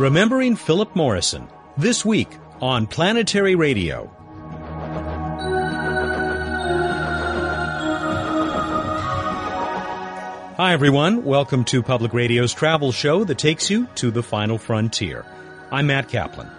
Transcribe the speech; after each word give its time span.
Remembering 0.00 0.56
Philip 0.56 0.96
Morrison, 0.96 1.46
this 1.76 2.06
week 2.06 2.30
on 2.62 2.86
Planetary 2.86 3.54
Radio. 3.54 4.10
Hi, 10.56 10.72
everyone. 10.72 11.22
Welcome 11.26 11.64
to 11.64 11.82
Public 11.82 12.14
Radio's 12.14 12.54
travel 12.54 12.92
show 12.92 13.24
that 13.24 13.36
takes 13.36 13.68
you 13.68 13.86
to 13.96 14.10
the 14.10 14.22
final 14.22 14.56
frontier. 14.56 15.26
I'm 15.70 15.88
Matt 15.88 16.08
Kaplan. 16.08 16.50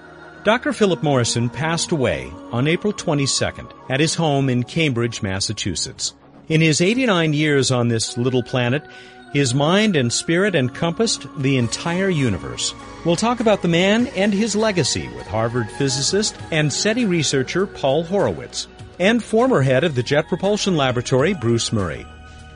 Dr. 0.44 0.72
Philip 0.72 1.02
Morrison 1.02 1.50
passed 1.50 1.92
away 1.92 2.32
on 2.52 2.68
April 2.68 2.94
22nd 2.94 3.72
at 3.90 4.00
his 4.00 4.14
home 4.14 4.50
in 4.50 4.62
Cambridge, 4.62 5.24
Massachusetts. 5.24 6.14
In 6.48 6.62
his 6.62 6.80
89 6.80 7.34
years 7.34 7.72
on 7.72 7.88
this 7.88 8.20
little 8.20 8.44
planet, 8.44 8.86
his 9.34 9.54
mind 9.54 9.96
and 9.96 10.12
spirit 10.12 10.56
encompassed 10.56 11.28
the 11.38 11.58
entire 11.58 12.10
universe. 12.10 12.74
We'll 13.06 13.16
talk 13.16 13.40
about 13.40 13.62
the 13.62 13.68
man 13.68 14.08
and 14.08 14.34
his 14.34 14.56
legacy 14.56 15.08
with 15.10 15.28
Harvard 15.28 15.70
physicist 15.72 16.36
and 16.52 16.72
SETI 16.72 17.06
researcher 17.06 17.66
Paul 17.66 18.04
Horowitz, 18.04 18.68
and 19.00 19.24
former 19.24 19.62
head 19.62 19.84
of 19.84 19.96
the 19.96 20.04
Jet 20.04 20.28
Propulsion 20.28 20.78
Laboratory, 20.78 21.34
Bruce 21.34 21.72
Murray. 21.72 22.06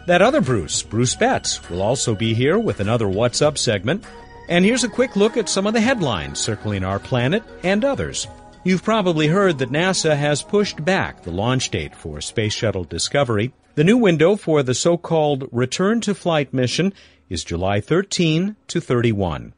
That 0.06 0.22
other 0.22 0.42
Bruce, 0.42 0.84
Bruce 0.84 1.16
Betts, 1.16 1.68
will 1.70 1.82
also 1.82 2.14
be 2.14 2.34
here 2.36 2.60
with 2.60 2.80
another 2.80 3.08
What's 3.08 3.42
Up 3.42 3.58
segment. 3.58 4.04
And 4.48 4.64
here's 4.64 4.84
a 4.84 4.90
quick 4.90 5.16
look 5.16 5.38
at 5.38 5.50
some 5.50 5.66
of 5.66 5.74
the 5.74 5.82
headlines 5.82 6.40
circling 6.40 6.84
our 6.84 7.00
planet 7.00 7.44
and 7.64 7.84
others. 7.84 8.28
You've 8.66 8.82
probably 8.82 9.28
heard 9.28 9.60
that 9.60 9.70
NASA 9.70 10.18
has 10.18 10.42
pushed 10.42 10.84
back 10.84 11.22
the 11.22 11.30
launch 11.30 11.70
date 11.70 11.96
for 11.96 12.20
Space 12.20 12.52
Shuttle 12.52 12.84
Discovery. 12.84 13.54
The 13.76 13.84
new 13.84 13.96
window 13.96 14.36
for 14.36 14.64
the 14.64 14.74
so-called 14.74 15.48
return 15.52 16.02
to 16.02 16.16
flight 16.16 16.52
mission 16.52 16.92
is 17.30 17.44
July 17.44 17.80
13 17.80 18.56
to 18.70 18.82
31. 18.82 19.54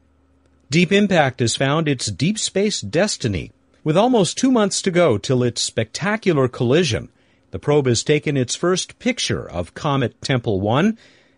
Deep 0.69 0.91
Impact 0.91 1.39
has 1.39 1.55
found 1.55 1.87
its 1.87 2.07
deep 2.07 2.37
space 2.37 2.81
destiny. 2.81 3.53
With 3.81 3.95
almost 3.95 4.37
two 4.37 4.51
months 4.51 4.81
to 4.81 4.91
go 4.91 5.17
till 5.17 5.41
its 5.41 5.61
spectacular 5.61 6.49
collision, 6.49 7.07
the 7.51 7.59
probe 7.59 7.87
has 7.87 8.03
taken 8.03 8.35
its 8.35 8.55
first 8.55 8.99
picture 8.99 9.49
of 9.49 9.73
Comet 9.73 10.21
Tempel 10.21 10.59
1. 10.59 10.97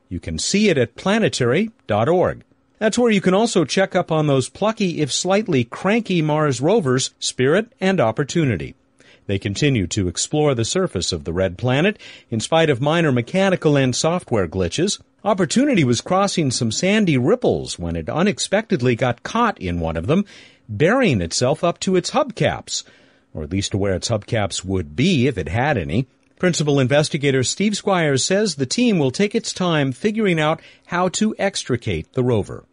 You 0.09 0.19
can 0.19 0.39
see 0.39 0.69
it 0.69 0.79
at 0.79 0.95
planetary.org. 0.95 2.43
That's 2.79 2.97
where 2.97 3.11
you 3.11 3.21
can 3.21 3.33
also 3.33 3.65
check 3.65 3.95
up 3.95 4.11
on 4.11 4.27
those 4.27 4.49
plucky, 4.49 5.01
if 5.01 5.11
slightly 5.11 5.63
cranky 5.63 6.21
Mars 6.21 6.61
rovers, 6.61 7.11
Spirit 7.19 7.71
and 7.79 7.99
Opportunity. 7.99 8.73
They 9.27 9.37
continue 9.37 9.85
to 9.87 10.07
explore 10.07 10.55
the 10.55 10.65
surface 10.65 11.11
of 11.11 11.23
the 11.23 11.33
red 11.33 11.57
planet 11.57 11.99
in 12.31 12.39
spite 12.39 12.69
of 12.69 12.81
minor 12.81 13.11
mechanical 13.11 13.77
and 13.77 13.95
software 13.95 14.47
glitches. 14.47 14.99
Opportunity 15.23 15.83
was 15.83 16.01
crossing 16.01 16.49
some 16.49 16.71
sandy 16.71 17.17
ripples 17.17 17.77
when 17.77 17.95
it 17.95 18.09
unexpectedly 18.09 18.95
got 18.95 19.21
caught 19.21 19.59
in 19.59 19.79
one 19.79 19.97
of 19.97 20.07
them, 20.07 20.25
burying 20.67 21.21
itself 21.21 21.63
up 21.63 21.79
to 21.81 21.95
its 21.95 22.11
hubcaps 22.11 22.83
or 23.33 23.43
at 23.43 23.51
least 23.51 23.71
to 23.71 23.77
where 23.77 23.93
its 23.93 24.09
hubcaps 24.09 24.63
would 24.63 24.95
be 24.95 25.27
if 25.27 25.37
it 25.37 25.47
had 25.47 25.77
any. 25.77 26.07
Principal 26.39 26.79
investigator 26.79 27.43
Steve 27.43 27.73
Squyres 27.73 28.21
says 28.21 28.55
the 28.55 28.65
team 28.65 28.97
will 28.97 29.11
take 29.11 29.35
its 29.35 29.51
time 29.51 29.91
figuring 29.91 30.39
out 30.39 30.61
how 30.85 31.09
to 31.09 31.35
extricate 31.37 32.13
the 32.13 32.23
rover. 32.23 32.63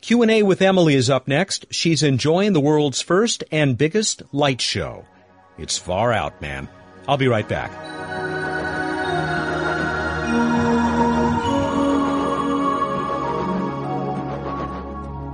Q&A 0.00 0.42
with 0.42 0.62
Emily 0.62 0.94
is 0.94 1.10
up 1.10 1.28
next. 1.28 1.66
She's 1.70 2.02
enjoying 2.02 2.54
the 2.54 2.60
world's 2.60 3.02
first 3.02 3.44
and 3.52 3.76
biggest 3.76 4.22
light 4.32 4.62
show. 4.62 5.04
It's 5.58 5.76
far 5.76 6.10
out, 6.10 6.40
man. 6.40 6.68
I'll 7.06 7.18
be 7.18 7.28
right 7.28 7.46
back. 7.46 7.70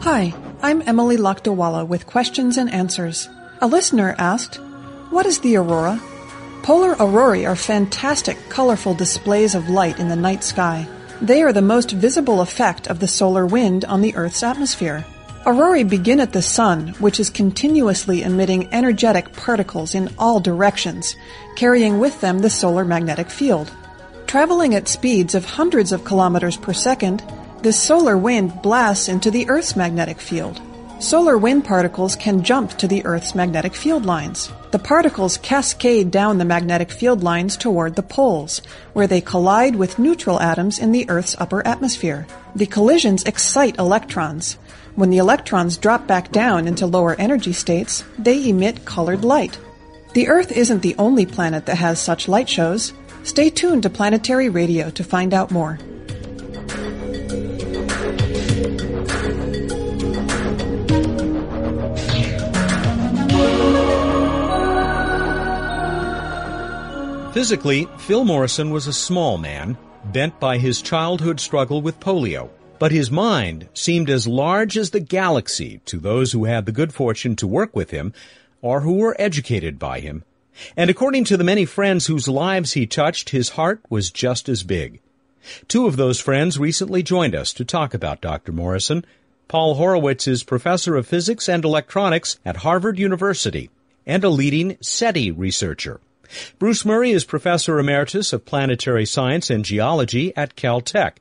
Hi, 0.02 0.34
I'm 0.62 0.82
Emily 0.82 1.16
Lakdawalla 1.16 1.86
with 1.86 2.06
questions 2.06 2.56
and 2.56 2.72
answers. 2.72 3.28
A 3.60 3.68
listener 3.68 4.16
asked, 4.18 4.56
What 5.10 5.26
is 5.26 5.38
the 5.38 5.56
aurora? 5.56 6.00
Polar 6.66 6.96
aurorae 6.98 7.44
are 7.44 7.54
fantastic, 7.54 8.36
colorful 8.48 8.92
displays 8.92 9.54
of 9.54 9.68
light 9.68 10.00
in 10.00 10.08
the 10.08 10.16
night 10.16 10.42
sky. 10.42 10.84
They 11.22 11.40
are 11.44 11.52
the 11.52 11.62
most 11.62 11.92
visible 11.92 12.40
effect 12.40 12.88
of 12.88 12.98
the 12.98 13.06
solar 13.06 13.46
wind 13.46 13.84
on 13.84 14.00
the 14.00 14.16
Earth's 14.16 14.42
atmosphere. 14.42 15.04
Aurorae 15.46 15.84
begin 15.84 16.18
at 16.18 16.32
the 16.32 16.42
sun, 16.42 16.88
which 16.98 17.20
is 17.20 17.30
continuously 17.30 18.24
emitting 18.24 18.74
energetic 18.74 19.32
particles 19.32 19.94
in 19.94 20.12
all 20.18 20.40
directions, 20.40 21.14
carrying 21.54 22.00
with 22.00 22.20
them 22.20 22.40
the 22.40 22.50
solar 22.50 22.84
magnetic 22.84 23.30
field. 23.30 23.70
Traveling 24.26 24.74
at 24.74 24.88
speeds 24.88 25.36
of 25.36 25.44
hundreds 25.44 25.92
of 25.92 26.04
kilometers 26.04 26.56
per 26.56 26.72
second, 26.72 27.22
this 27.62 27.80
solar 27.80 28.18
wind 28.18 28.60
blasts 28.60 29.08
into 29.08 29.30
the 29.30 29.48
Earth's 29.48 29.76
magnetic 29.76 30.20
field. 30.20 30.60
Solar 30.98 31.36
wind 31.36 31.66
particles 31.66 32.16
can 32.16 32.42
jump 32.42 32.78
to 32.78 32.88
the 32.88 33.04
Earth's 33.04 33.34
magnetic 33.34 33.74
field 33.74 34.06
lines. 34.06 34.50
The 34.70 34.78
particles 34.78 35.36
cascade 35.36 36.10
down 36.10 36.38
the 36.38 36.44
magnetic 36.46 36.90
field 36.90 37.22
lines 37.22 37.58
toward 37.58 37.96
the 37.96 38.02
poles, 38.02 38.62
where 38.94 39.06
they 39.06 39.20
collide 39.20 39.76
with 39.76 39.98
neutral 39.98 40.40
atoms 40.40 40.78
in 40.78 40.92
the 40.92 41.08
Earth's 41.10 41.36
upper 41.38 41.64
atmosphere. 41.66 42.26
The 42.54 42.64
collisions 42.64 43.24
excite 43.24 43.78
electrons. 43.78 44.54
When 44.94 45.10
the 45.10 45.18
electrons 45.18 45.76
drop 45.76 46.06
back 46.06 46.32
down 46.32 46.66
into 46.66 46.86
lower 46.86 47.14
energy 47.16 47.52
states, 47.52 48.02
they 48.18 48.48
emit 48.48 48.86
colored 48.86 49.22
light. 49.22 49.58
The 50.14 50.28
Earth 50.28 50.50
isn't 50.50 50.80
the 50.80 50.96
only 50.98 51.26
planet 51.26 51.66
that 51.66 51.76
has 51.76 52.00
such 52.00 52.26
light 52.26 52.48
shows. 52.48 52.94
Stay 53.22 53.50
tuned 53.50 53.82
to 53.82 53.90
Planetary 53.90 54.48
Radio 54.48 54.88
to 54.90 55.04
find 55.04 55.34
out 55.34 55.50
more. 55.50 55.78
Physically, 67.36 67.86
Phil 67.98 68.24
Morrison 68.24 68.70
was 68.70 68.86
a 68.86 68.94
small 68.94 69.36
man, 69.36 69.76
bent 70.06 70.40
by 70.40 70.56
his 70.56 70.80
childhood 70.80 71.38
struggle 71.38 71.82
with 71.82 72.00
polio. 72.00 72.48
But 72.78 72.92
his 72.92 73.10
mind 73.10 73.68
seemed 73.74 74.08
as 74.08 74.26
large 74.26 74.78
as 74.78 74.88
the 74.88 75.00
galaxy 75.00 75.82
to 75.84 75.98
those 75.98 76.32
who 76.32 76.46
had 76.46 76.64
the 76.64 76.72
good 76.72 76.94
fortune 76.94 77.36
to 77.36 77.46
work 77.46 77.76
with 77.76 77.90
him 77.90 78.14
or 78.62 78.80
who 78.80 78.94
were 78.94 79.14
educated 79.18 79.78
by 79.78 80.00
him. 80.00 80.24
And 80.78 80.88
according 80.88 81.24
to 81.24 81.36
the 81.36 81.44
many 81.44 81.66
friends 81.66 82.06
whose 82.06 82.26
lives 82.26 82.72
he 82.72 82.86
touched, 82.86 83.28
his 83.28 83.50
heart 83.50 83.82
was 83.90 84.10
just 84.10 84.48
as 84.48 84.62
big. 84.62 85.00
Two 85.68 85.86
of 85.86 85.98
those 85.98 86.18
friends 86.18 86.58
recently 86.58 87.02
joined 87.02 87.34
us 87.34 87.52
to 87.52 87.66
talk 87.66 87.92
about 87.92 88.22
Dr. 88.22 88.52
Morrison. 88.52 89.04
Paul 89.46 89.74
Horowitz 89.74 90.26
is 90.26 90.42
professor 90.42 90.96
of 90.96 91.06
physics 91.06 91.50
and 91.50 91.66
electronics 91.66 92.38
at 92.46 92.56
Harvard 92.64 92.98
University 92.98 93.68
and 94.06 94.24
a 94.24 94.30
leading 94.30 94.78
SETI 94.80 95.32
researcher. 95.32 96.00
Bruce 96.58 96.84
Murray 96.84 97.10
is 97.10 97.24
Professor 97.24 97.78
Emeritus 97.78 98.32
of 98.32 98.44
Planetary 98.44 99.06
Science 99.06 99.50
and 99.50 99.64
Geology 99.64 100.36
at 100.36 100.56
Caltech, 100.56 101.16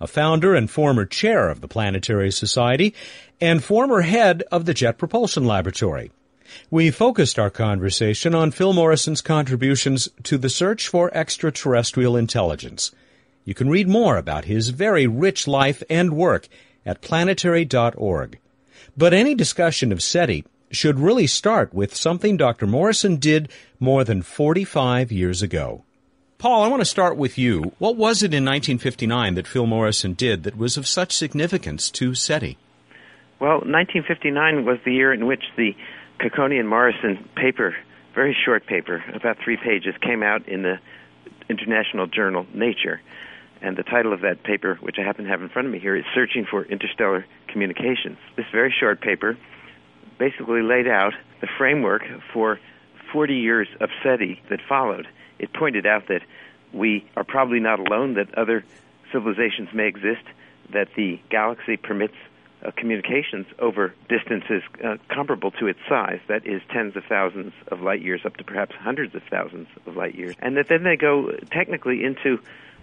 a 0.00 0.06
founder 0.06 0.54
and 0.54 0.70
former 0.70 1.04
chair 1.04 1.48
of 1.48 1.60
the 1.60 1.68
Planetary 1.68 2.30
Society, 2.30 2.94
and 3.40 3.62
former 3.62 4.02
head 4.02 4.42
of 4.52 4.64
the 4.64 4.74
Jet 4.74 4.98
Propulsion 4.98 5.44
Laboratory. 5.44 6.10
We 6.70 6.90
focused 6.90 7.38
our 7.38 7.50
conversation 7.50 8.34
on 8.34 8.50
Phil 8.50 8.72
Morrison's 8.72 9.20
contributions 9.20 10.08
to 10.22 10.38
the 10.38 10.48
search 10.48 10.88
for 10.88 11.14
extraterrestrial 11.14 12.16
intelligence. 12.16 12.92
You 13.44 13.54
can 13.54 13.70
read 13.70 13.88
more 13.88 14.16
about 14.16 14.44
his 14.44 14.70
very 14.70 15.06
rich 15.06 15.46
life 15.46 15.82
and 15.88 16.14
work 16.14 16.48
at 16.84 17.00
planetary.org. 17.00 18.38
But 18.96 19.14
any 19.14 19.34
discussion 19.34 19.92
of 19.92 20.02
SETI 20.02 20.44
should 20.70 20.98
really 20.98 21.26
start 21.26 21.72
with 21.72 21.94
something 21.94 22.36
Dr. 22.36 22.66
Morrison 22.66 23.16
did 23.16 23.50
more 23.78 24.04
than 24.04 24.22
45 24.22 25.10
years 25.12 25.42
ago. 25.42 25.84
Paul, 26.38 26.62
I 26.62 26.68
want 26.68 26.80
to 26.80 26.86
start 26.86 27.16
with 27.16 27.36
you. 27.36 27.72
What 27.78 27.96
was 27.96 28.22
it 28.22 28.32
in 28.32 28.44
1959 28.44 29.34
that 29.34 29.48
Phil 29.48 29.66
Morrison 29.66 30.14
did 30.14 30.44
that 30.44 30.56
was 30.56 30.76
of 30.76 30.86
such 30.86 31.12
significance 31.12 31.90
to 31.90 32.14
SETI? 32.14 32.56
Well, 33.40 33.58
1959 33.66 34.64
was 34.64 34.78
the 34.84 34.92
year 34.92 35.12
in 35.12 35.26
which 35.26 35.42
the 35.56 35.74
Cocconi 36.20 36.58
and 36.58 36.68
Morrison 36.68 37.28
paper, 37.36 37.74
very 38.14 38.36
short 38.44 38.66
paper, 38.66 39.02
about 39.14 39.38
three 39.42 39.56
pages, 39.56 39.94
came 40.00 40.22
out 40.22 40.48
in 40.48 40.62
the 40.62 40.78
international 41.48 42.06
journal 42.06 42.46
Nature. 42.54 43.00
And 43.60 43.76
the 43.76 43.82
title 43.82 44.12
of 44.12 44.20
that 44.20 44.44
paper, 44.44 44.78
which 44.80 44.96
I 45.00 45.02
happen 45.02 45.24
to 45.24 45.30
have 45.30 45.42
in 45.42 45.48
front 45.48 45.66
of 45.66 45.72
me 45.72 45.80
here, 45.80 45.96
is 45.96 46.04
Searching 46.14 46.46
for 46.48 46.64
Interstellar 46.64 47.26
Communications. 47.48 48.18
This 48.36 48.46
very 48.52 48.72
short 48.78 49.00
paper 49.00 49.36
basically 50.18 50.62
laid 50.62 50.88
out 50.88 51.14
the 51.40 51.48
framework 51.58 52.02
for 52.32 52.58
40 53.12 53.34
years 53.34 53.68
of 53.80 53.90
SETI 54.02 54.42
that 54.50 54.60
followed. 54.68 55.08
It 55.38 55.52
pointed 55.52 55.86
out 55.86 56.08
that 56.08 56.22
we 56.72 57.08
are 57.16 57.24
probably 57.24 57.60
not 57.60 57.78
alone, 57.78 58.14
that 58.14 58.34
other 58.34 58.64
civilizations 59.12 59.68
may 59.72 59.86
exist, 59.86 60.24
that 60.72 60.88
the 60.96 61.18
galaxy 61.30 61.76
permits 61.76 62.14
uh, 62.64 62.72
communications 62.76 63.46
over 63.60 63.94
distances 64.08 64.62
uh, 64.84 64.96
comparable 65.08 65.52
to 65.52 65.66
its 65.68 65.78
size, 65.88 66.18
that 66.26 66.44
is 66.46 66.60
tens 66.72 66.96
of 66.96 67.04
thousands 67.04 67.52
of 67.68 67.80
light 67.80 68.02
years 68.02 68.22
up 68.24 68.36
to 68.36 68.44
perhaps 68.44 68.74
hundreds 68.74 69.14
of 69.14 69.22
thousands 69.30 69.68
of 69.86 69.96
light 69.96 70.14
years. 70.14 70.34
And 70.40 70.56
that 70.56 70.68
then 70.68 70.82
they 70.82 70.96
go 70.96 71.30
technically 71.52 72.04
into 72.04 72.40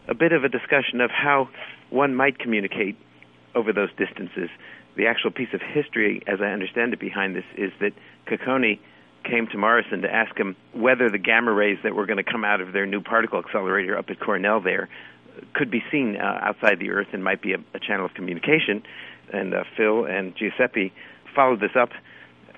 a 0.07 0.13
bit 0.13 0.31
of 0.31 0.43
a 0.43 0.49
discussion 0.49 1.01
of 1.01 1.11
how 1.11 1.49
one 1.89 2.15
might 2.15 2.39
communicate 2.39 2.95
over 3.53 3.73
those 3.73 3.89
distances 3.97 4.49
the 4.95 5.07
actual 5.07 5.31
piece 5.31 5.53
of 5.53 5.61
history, 5.61 6.21
as 6.27 6.39
I 6.41 6.47
understand 6.47 6.93
it, 6.93 6.99
behind 6.99 7.35
this 7.35 7.45
is 7.57 7.71
that 7.79 7.93
Cocconi 8.27 8.79
came 9.23 9.47
to 9.47 9.57
Morrison 9.57 10.01
to 10.03 10.13
ask 10.13 10.37
him 10.37 10.55
whether 10.73 11.09
the 11.09 11.17
gamma 11.17 11.51
rays 11.51 11.77
that 11.83 11.95
were 11.95 12.05
going 12.05 12.23
to 12.23 12.31
come 12.31 12.45
out 12.45 12.61
of 12.61 12.73
their 12.73 12.85
new 12.85 13.01
particle 13.01 13.39
accelerator 13.39 13.97
up 13.97 14.09
at 14.09 14.19
Cornell 14.19 14.61
there 14.61 14.87
could 15.53 15.69
be 15.69 15.83
seen 15.91 16.15
uh, 16.15 16.39
outside 16.41 16.79
the 16.79 16.91
Earth 16.91 17.07
and 17.11 17.23
might 17.23 17.41
be 17.41 17.53
a, 17.53 17.57
a 17.73 17.79
channel 17.79 18.05
of 18.05 18.13
communication. 18.13 18.83
And 19.33 19.53
uh, 19.53 19.63
Phil 19.75 20.05
and 20.05 20.35
Giuseppe 20.35 20.93
followed 21.35 21.59
this 21.59 21.75
up 21.75 21.89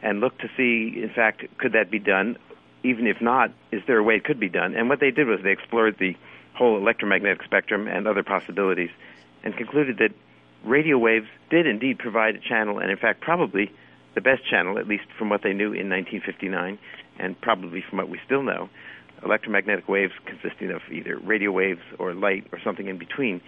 and 0.03 0.19
looked 0.19 0.41
to 0.41 0.49
see, 0.55 1.01
in 1.01 1.09
fact, 1.13 1.43
could 1.57 1.73
that 1.73 1.89
be 1.89 1.99
done? 1.99 2.37
Even 2.83 3.07
if 3.07 3.19
not, 3.19 3.51
is 3.71 3.81
there 3.87 3.97
a 3.97 4.03
way 4.03 4.15
it 4.15 4.23
could 4.23 4.39
be 4.39 4.49
done? 4.49 4.75
And 4.75 4.89
what 4.89 4.99
they 4.99 5.11
did 5.11 5.27
was 5.27 5.39
they 5.43 5.51
explored 5.51 5.97
the 5.99 6.15
whole 6.53 6.77
electromagnetic 6.77 7.43
spectrum 7.43 7.87
and 7.87 8.07
other 8.07 8.23
possibilities 8.23 8.89
and 9.43 9.55
concluded 9.55 9.97
that 9.97 10.11
radio 10.67 10.97
waves 10.97 11.27
did 11.49 11.65
indeed 11.65 11.97
provide 11.97 12.35
a 12.35 12.39
channel, 12.39 12.79
and 12.79 12.91
in 12.91 12.97
fact, 12.97 13.21
probably 13.21 13.71
the 14.15 14.21
best 14.21 14.41
channel, 14.49 14.77
at 14.77 14.87
least 14.87 15.05
from 15.17 15.29
what 15.29 15.41
they 15.43 15.53
knew 15.53 15.73
in 15.73 15.89
1959, 15.89 16.77
and 17.19 17.39
probably 17.41 17.83
from 17.87 17.97
what 17.97 18.09
we 18.09 18.19
still 18.25 18.43
know. 18.43 18.69
Electromagnetic 19.23 19.87
waves 19.87 20.13
consisting 20.25 20.71
of 20.71 20.81
either 20.91 21.17
radio 21.17 21.51
waves 21.51 21.81
or 21.97 22.13
light 22.13 22.47
or 22.51 22.59
something 22.63 22.87
in 22.87 22.97
between 22.97 23.41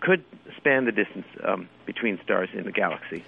could 0.00 0.24
span 0.56 0.84
the 0.84 0.92
distance 0.92 1.26
um, 1.44 1.68
between 1.86 2.18
stars 2.24 2.48
in 2.54 2.64
the 2.64 2.72
galaxy. 2.72 3.24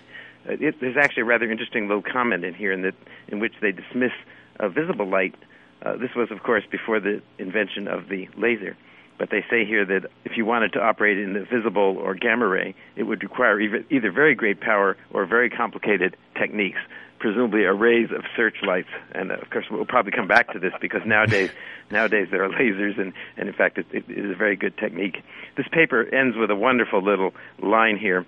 Uh, 0.48 0.52
it, 0.60 0.74
there's 0.80 0.96
actually 0.96 1.22
a 1.22 1.26
rather 1.26 1.50
interesting 1.50 1.86
little 1.88 2.02
comment 2.02 2.44
in 2.44 2.54
here 2.54 2.72
in, 2.72 2.92
in 3.28 3.40
which 3.40 3.54
they 3.60 3.72
dismiss 3.72 4.12
uh, 4.60 4.68
visible 4.68 5.08
light. 5.08 5.34
Uh, 5.82 5.96
this 5.96 6.10
was, 6.16 6.30
of 6.30 6.42
course, 6.42 6.64
before 6.70 7.00
the 7.00 7.22
invention 7.38 7.86
of 7.86 8.08
the 8.08 8.28
laser. 8.36 8.76
But 9.18 9.30
they 9.30 9.44
say 9.48 9.64
here 9.64 9.84
that 9.84 10.10
if 10.24 10.36
you 10.36 10.44
wanted 10.44 10.72
to 10.72 10.80
operate 10.80 11.18
in 11.18 11.34
the 11.34 11.44
visible 11.44 11.96
or 11.98 12.14
gamma 12.14 12.46
ray, 12.46 12.74
it 12.96 13.04
would 13.04 13.22
require 13.22 13.60
either, 13.60 14.10
very 14.10 14.34
great 14.34 14.60
power 14.60 14.96
or 15.12 15.24
very 15.24 15.48
complicated 15.48 16.16
techniques, 16.36 16.80
presumably 17.20 17.64
arrays 17.64 18.10
of 18.10 18.24
searchlights. 18.36 18.88
And 19.12 19.30
of 19.30 19.48
course, 19.50 19.66
we'll 19.70 19.84
probably 19.84 20.12
come 20.12 20.26
back 20.26 20.52
to 20.52 20.58
this 20.58 20.72
because 20.80 21.02
nowadays, 21.06 21.50
nowadays 21.90 22.28
there 22.30 22.42
are 22.42 22.48
lasers, 22.48 23.00
and, 23.00 23.12
and 23.36 23.48
in 23.48 23.54
fact, 23.54 23.78
it, 23.78 23.86
it 23.92 24.04
is 24.08 24.32
a 24.32 24.34
very 24.34 24.56
good 24.56 24.76
technique. 24.76 25.22
This 25.56 25.68
paper 25.70 26.02
ends 26.12 26.36
with 26.36 26.50
a 26.50 26.56
wonderful 26.56 27.00
little 27.00 27.34
line 27.62 27.96
here. 27.96 28.26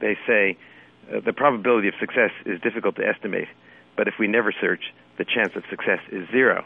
They 0.00 0.16
say 0.26 0.56
uh, 1.12 1.20
the 1.20 1.32
probability 1.32 1.88
of 1.88 1.94
success 1.98 2.30
is 2.46 2.60
difficult 2.60 2.94
to 2.96 3.06
estimate, 3.06 3.48
but 3.96 4.06
if 4.06 4.14
we 4.20 4.28
never 4.28 4.52
search, 4.52 4.94
the 5.16 5.24
chance 5.24 5.56
of 5.56 5.64
success 5.68 5.98
is 6.12 6.28
zero. 6.30 6.64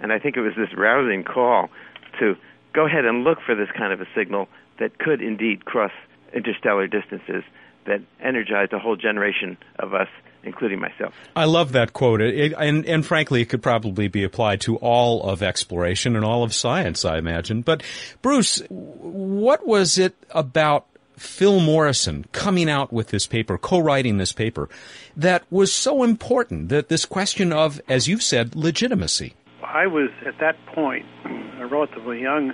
And 0.00 0.12
I 0.12 0.18
think 0.18 0.36
it 0.36 0.40
was 0.40 0.54
this 0.56 0.74
rousing 0.76 1.22
call 1.22 1.70
to 2.18 2.36
go 2.74 2.86
ahead 2.86 3.04
and 3.04 3.24
look 3.24 3.38
for 3.44 3.54
this 3.54 3.68
kind 3.76 3.92
of 3.92 4.00
a 4.00 4.06
signal 4.14 4.48
that 4.78 4.98
could 4.98 5.22
indeed 5.22 5.64
cross 5.64 5.92
interstellar 6.34 6.86
distances 6.86 7.44
that 7.86 8.00
energized 8.20 8.72
a 8.72 8.78
whole 8.78 8.96
generation 8.96 9.56
of 9.78 9.94
us 9.94 10.08
including 10.42 10.78
myself. 10.78 11.14
I 11.34 11.44
love 11.46 11.72
that 11.72 11.92
quote, 11.92 12.20
it, 12.20 12.52
and 12.58 12.84
and 12.86 13.04
frankly, 13.04 13.42
it 13.42 13.46
could 13.46 13.62
probably 13.62 14.08
be 14.08 14.24
applied 14.24 14.60
to 14.62 14.76
all 14.76 15.22
of 15.22 15.42
exploration 15.42 16.16
and 16.16 16.24
all 16.24 16.42
of 16.42 16.54
science, 16.54 17.04
I 17.04 17.18
imagine. 17.18 17.62
But 17.62 17.82
Bruce, 18.22 18.62
what 18.68 19.66
was 19.66 19.98
it 19.98 20.14
about 20.30 20.86
Phil 21.16 21.60
Morrison 21.60 22.26
coming 22.32 22.68
out 22.68 22.92
with 22.92 23.08
this 23.08 23.26
paper, 23.26 23.56
co-writing 23.56 24.18
this 24.18 24.32
paper, 24.32 24.68
that 25.16 25.44
was 25.50 25.72
so 25.72 26.02
important? 26.02 26.68
That 26.68 26.88
this 26.88 27.04
question 27.04 27.52
of, 27.52 27.80
as 27.88 28.08
you've 28.08 28.22
said, 28.22 28.54
legitimacy. 28.54 29.34
I 29.62 29.86
was 29.86 30.10
at 30.26 30.38
that 30.40 30.56
point 30.66 31.06
a 31.58 31.66
relatively 31.66 32.20
young, 32.20 32.52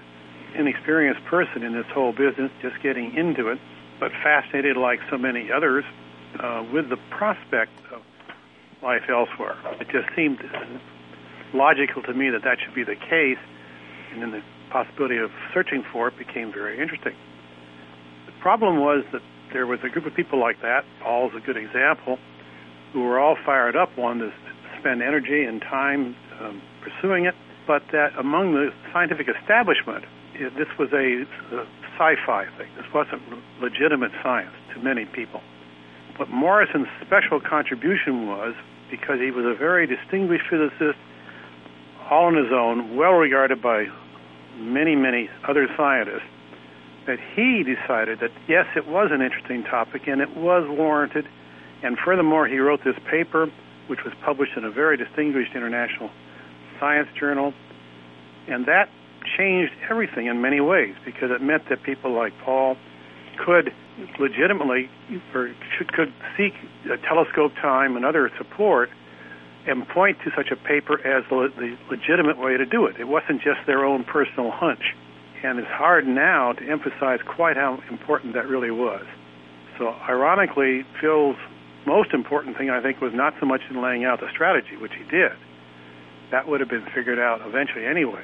inexperienced 0.60 1.24
person 1.24 1.62
in 1.62 1.72
this 1.72 1.86
whole 1.92 2.12
business, 2.12 2.50
just 2.62 2.80
getting 2.82 3.14
into 3.16 3.48
it, 3.48 3.58
but 3.98 4.12
fascinated, 4.22 4.76
like 4.76 5.00
so 5.10 5.18
many 5.18 5.50
others, 5.50 5.84
uh, 6.38 6.64
with 6.72 6.88
the 6.88 6.96
prospect 7.10 7.72
of 7.92 8.02
life 8.82 9.02
elsewhere. 9.08 9.56
It 9.80 9.88
just 9.90 10.08
seemed 10.14 10.38
logical 11.52 12.02
to 12.02 12.14
me 12.14 12.30
that 12.30 12.42
that 12.44 12.58
should 12.64 12.74
be 12.74 12.84
the 12.84 12.96
case, 12.96 13.40
and 14.12 14.22
then 14.22 14.30
the 14.30 14.42
possibility 14.70 15.16
of 15.16 15.30
searching 15.52 15.84
for 15.92 16.08
it 16.08 16.16
became 16.16 16.52
very 16.52 16.80
interesting. 16.80 17.14
The 18.26 18.32
problem 18.40 18.78
was 18.80 19.04
that 19.12 19.22
there 19.52 19.66
was 19.66 19.80
a 19.82 19.88
group 19.88 20.06
of 20.06 20.14
people 20.14 20.38
like 20.38 20.62
that, 20.62 20.84
Paul's 21.02 21.32
a 21.34 21.40
good 21.40 21.56
example, 21.56 22.18
who 22.92 23.02
were 23.02 23.18
all 23.18 23.36
fired 23.44 23.76
up, 23.76 23.96
wanted 23.98 24.30
to 24.30 24.32
spend 24.78 25.02
energy 25.02 25.44
and 25.44 25.60
time 25.60 26.16
um, 26.40 26.62
pursuing 26.82 27.26
it, 27.26 27.34
but 27.66 27.82
that 27.92 28.16
among 28.18 28.54
the 28.54 28.70
scientific 28.92 29.28
establishment, 29.28 30.04
this 30.48 30.68
was 30.78 30.88
a, 30.92 31.26
a 31.54 31.66
sci-fi 31.96 32.46
thing. 32.56 32.68
This 32.76 32.86
wasn't 32.94 33.22
legitimate 33.60 34.12
science 34.22 34.54
to 34.74 34.80
many 34.80 35.04
people. 35.04 35.42
But 36.16 36.30
Morrison's 36.30 36.88
special 37.04 37.40
contribution 37.40 38.26
was, 38.26 38.54
because 38.90 39.20
he 39.20 39.30
was 39.30 39.44
a 39.44 39.54
very 39.54 39.86
distinguished 39.86 40.44
physicist, 40.48 40.98
all 42.10 42.26
on 42.26 42.36
his 42.36 42.52
own, 42.52 42.96
well 42.96 43.12
regarded 43.12 43.62
by 43.62 43.86
many, 44.56 44.96
many 44.96 45.28
other 45.48 45.68
scientists, 45.76 46.28
that 47.06 47.18
he 47.34 47.62
decided 47.62 48.20
that 48.20 48.30
yes, 48.48 48.66
it 48.76 48.86
was 48.86 49.10
an 49.12 49.22
interesting 49.22 49.64
topic 49.64 50.06
and 50.06 50.20
it 50.20 50.36
was 50.36 50.66
warranted. 50.68 51.26
And 51.82 51.98
furthermore, 51.98 52.46
he 52.46 52.58
wrote 52.58 52.80
this 52.84 52.98
paper, 53.10 53.50
which 53.86 54.04
was 54.04 54.12
published 54.24 54.56
in 54.56 54.64
a 54.64 54.70
very 54.70 54.96
distinguished 54.96 55.54
international 55.54 56.10
science 56.78 57.08
journal, 57.18 57.54
and 58.48 58.66
that 58.66 58.88
changed 59.36 59.72
everything 59.88 60.26
in 60.26 60.40
many 60.40 60.60
ways 60.60 60.94
because 61.04 61.30
it 61.30 61.42
meant 61.42 61.68
that 61.68 61.82
people 61.82 62.12
like 62.12 62.32
Paul 62.44 62.76
could 63.44 63.72
legitimately 64.18 64.90
or 65.34 65.54
should, 65.76 65.92
could 65.92 66.12
seek 66.36 66.54
telescope 67.08 67.52
time 67.60 67.96
and 67.96 68.04
other 68.04 68.30
support 68.38 68.90
and 69.66 69.86
point 69.88 70.18
to 70.24 70.30
such 70.36 70.50
a 70.50 70.56
paper 70.56 70.94
as 71.06 71.24
the, 71.28 71.52
the 71.56 71.76
legitimate 71.90 72.38
way 72.38 72.56
to 72.56 72.64
do 72.64 72.86
it. 72.86 72.96
It 72.98 73.08
wasn't 73.08 73.42
just 73.42 73.60
their 73.66 73.84
own 73.84 74.04
personal 74.04 74.50
hunch. 74.50 74.94
And 75.42 75.58
it's 75.58 75.68
hard 75.68 76.06
now 76.06 76.52
to 76.52 76.68
emphasize 76.68 77.20
quite 77.26 77.56
how 77.56 77.80
important 77.90 78.34
that 78.34 78.46
really 78.46 78.70
was. 78.70 79.04
So, 79.78 79.88
ironically, 79.88 80.84
Phil's 81.00 81.36
most 81.86 82.12
important 82.12 82.58
thing, 82.58 82.68
I 82.68 82.82
think, 82.82 83.00
was 83.00 83.12
not 83.14 83.34
so 83.40 83.46
much 83.46 83.62
in 83.70 83.80
laying 83.82 84.04
out 84.04 84.20
the 84.20 84.28
strategy, 84.30 84.76
which 84.76 84.92
he 84.92 85.04
did, 85.04 85.32
that 86.30 86.46
would 86.46 86.60
have 86.60 86.68
been 86.68 86.86
figured 86.94 87.18
out 87.18 87.40
eventually 87.44 87.86
anyway. 87.86 88.22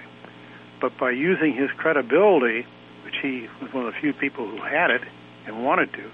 But 0.81 0.99
by 0.99 1.11
using 1.11 1.55
his 1.55 1.71
credibility, 1.77 2.67
which 3.05 3.15
he 3.23 3.49
was 3.63 3.73
one 3.73 3.87
of 3.87 3.95
the 3.95 4.01
few 4.01 4.13
people 4.13 4.49
who 4.49 4.63
had 4.63 4.91
it 4.91 5.03
and 5.47 5.65
wanted 5.65 5.93
to, 5.93 6.11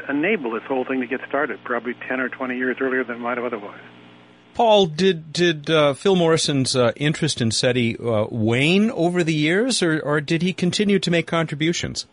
to 0.00 0.10
enable 0.10 0.52
this 0.52 0.62
whole 0.68 0.84
thing 0.84 1.00
to 1.00 1.06
get 1.06 1.20
started, 1.26 1.58
probably 1.64 1.94
10 2.08 2.20
or 2.20 2.28
20 2.28 2.56
years 2.56 2.76
earlier 2.80 3.04
than 3.04 3.16
it 3.16 3.20
might 3.20 3.38
have 3.38 3.46
otherwise. 3.46 3.80
Paul, 4.54 4.86
did 4.86 5.32
did 5.32 5.70
uh, 5.70 5.94
Phil 5.94 6.16
Morrison's 6.16 6.74
uh, 6.74 6.90
interest 6.96 7.40
in 7.40 7.52
SETI 7.52 7.96
uh, 7.96 8.26
wane 8.28 8.90
over 8.90 9.22
the 9.22 9.32
years, 9.32 9.84
or, 9.84 10.00
or 10.00 10.20
did 10.20 10.42
he 10.42 10.52
continue 10.52 10.98
to 10.98 11.10
make 11.12 11.28
contributions? 11.28 12.06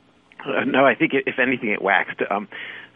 Uh, 0.46 0.64
no, 0.64 0.86
I 0.86 0.94
think 0.94 1.14
if 1.14 1.40
anything, 1.40 1.70
it 1.70 1.82
waxed. 1.82 2.22
Um, 2.30 2.48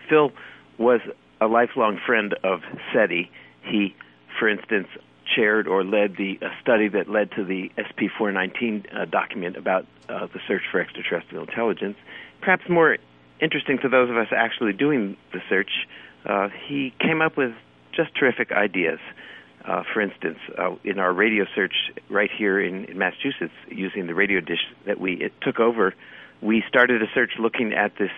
Phil 0.07 0.31
was 0.77 1.01
a 1.41 1.47
lifelong 1.47 1.99
friend 2.05 2.35
of 2.43 2.61
SETI. 2.93 3.31
He, 3.63 3.95
for 4.37 4.47
instance, 4.47 4.87
chaired 5.36 5.67
or 5.67 5.83
led 5.83 6.15
the 6.17 6.39
study 6.62 6.88
that 6.89 7.09
led 7.09 7.31
to 7.31 7.43
the 7.43 7.71
SP 7.77 8.12
419 8.17 8.86
uh, 8.91 9.05
document 9.05 9.57
about 9.57 9.86
uh, 10.07 10.27
the 10.27 10.39
search 10.48 10.63
for 10.71 10.79
extraterrestrial 10.79 11.43
intelligence. 11.43 11.98
Perhaps 12.41 12.69
more 12.69 12.98
interesting 13.39 13.77
to 13.79 13.89
those 13.89 14.09
of 14.09 14.17
us 14.17 14.27
actually 14.36 14.74
doing 14.74 15.17
the 15.33 15.39
search, 15.50 15.71
uh, 16.25 16.50
he 16.67 16.93
came 17.00 17.21
up 17.21 17.38
with 17.38 17.53
just 17.91 18.15
terrific 18.15 18.51
ideas. 18.51 19.00
Uh, 19.65 19.83
for 19.93 20.01
instance, 20.01 20.39
uh, 20.57 20.75
in 20.83 21.00
our 21.00 21.13
radio 21.13 21.45
search 21.53 21.74
right 22.09 22.29
here 22.36 22.59
in, 22.59 22.86
in 22.86 22.98
Massachusetts, 22.98 23.53
using 23.67 24.07
the 24.07 24.15
radio 24.15 24.39
dish 24.39 24.65
that 24.86 25.00
we 25.00 25.29
took 25.41 25.59
over, 25.59 25.93
we 26.41 26.63
started 26.67 27.03
a 27.03 27.07
search 27.13 27.31
looking 27.38 27.74
at 27.74 27.91
this 27.98 28.12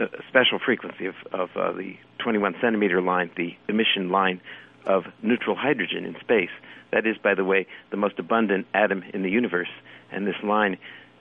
uh, 0.00 0.06
special 0.28 0.58
frequency 0.58 1.06
of, 1.06 1.14
of 1.32 1.76
the 1.76 1.94
21 2.18 2.54
centimeter 2.60 3.02
line, 3.02 3.30
the 3.36 3.54
emission 3.68 4.08
line 4.08 4.40
of 4.88 5.04
neutral 5.22 5.54
hydrogen 5.54 6.04
in 6.04 6.16
space. 6.18 6.50
That 6.90 7.06
is, 7.06 7.16
by 7.22 7.34
the 7.34 7.44
way, 7.44 7.66
the 7.90 7.96
most 7.96 8.18
abundant 8.18 8.66
atom 8.74 9.04
in 9.14 9.22
the 9.22 9.30
universe. 9.30 9.68
And 10.10 10.26
this 10.26 10.42
line 10.42 10.78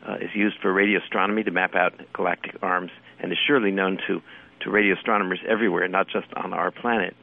uh, 0.08 0.16
is 0.16 0.30
used 0.34 0.58
for 0.62 0.72
radio 0.72 1.00
astronomy 1.00 1.44
to 1.44 1.52
map 1.52 1.76
out 1.76 1.94
galactic 2.14 2.56
arms 2.64 2.92
and 3.20 3.32
is 3.32 3.38
surely 3.46 3.72
known 3.72 4.00
to, 4.08 4.22
to 4.62 4.72
radio 4.72 4.96
astronomers 4.96 5.40
everywhere, 5.48 5.88
not 5.88 6.08
just 6.08 6.28
on 6.36 6.54
our 6.54 6.72
planet. 6.72 7.16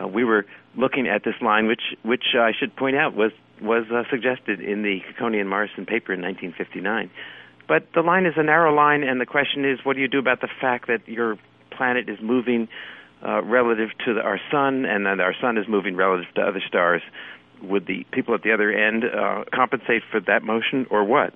Uh, 0.00 0.08
we 0.08 0.24
were 0.24 0.46
looking 0.76 1.06
at 1.06 1.22
this 1.24 1.34
line, 1.42 1.66
which, 1.66 1.82
which 2.02 2.24
uh, 2.34 2.40
I 2.40 2.52
should 2.58 2.74
point 2.74 2.96
out 2.96 3.14
was, 3.14 3.32
was 3.60 3.84
uh, 3.92 4.04
suggested 4.10 4.60
in 4.60 4.82
the 4.82 5.00
Cocconi 5.00 5.38
and 5.40 5.48
Morrison 5.48 5.84
paper 5.84 6.14
in 6.14 6.22
1959. 6.22 7.10
But 7.68 7.86
the 7.94 8.00
line 8.00 8.24
is 8.24 8.34
a 8.36 8.42
narrow 8.42 8.74
line, 8.74 9.02
and 9.02 9.20
the 9.20 9.26
question 9.26 9.64
is, 9.64 9.78
what 9.84 9.94
do 9.94 10.00
you 10.00 10.08
do 10.08 10.18
about 10.18 10.40
the 10.40 10.48
fact 10.60 10.86
that 10.86 11.06
your 11.06 11.36
planet 11.70 12.08
is 12.08 12.18
moving 12.20 12.68
uh, 13.26 13.42
relative 13.42 13.90
to 14.06 14.14
the, 14.14 14.20
our 14.20 14.40
sun, 14.50 14.84
and 14.84 15.06
then 15.06 15.20
our 15.20 15.34
sun 15.40 15.58
is 15.58 15.66
moving 15.68 15.96
relative 15.96 16.32
to 16.34 16.42
other 16.42 16.62
stars. 16.66 17.02
Would 17.62 17.86
the 17.86 18.04
people 18.12 18.34
at 18.34 18.42
the 18.42 18.52
other 18.52 18.70
end 18.70 19.04
uh, 19.04 19.44
compensate 19.52 20.02
for 20.10 20.20
that 20.20 20.42
motion, 20.42 20.86
or 20.90 21.04
what? 21.04 21.34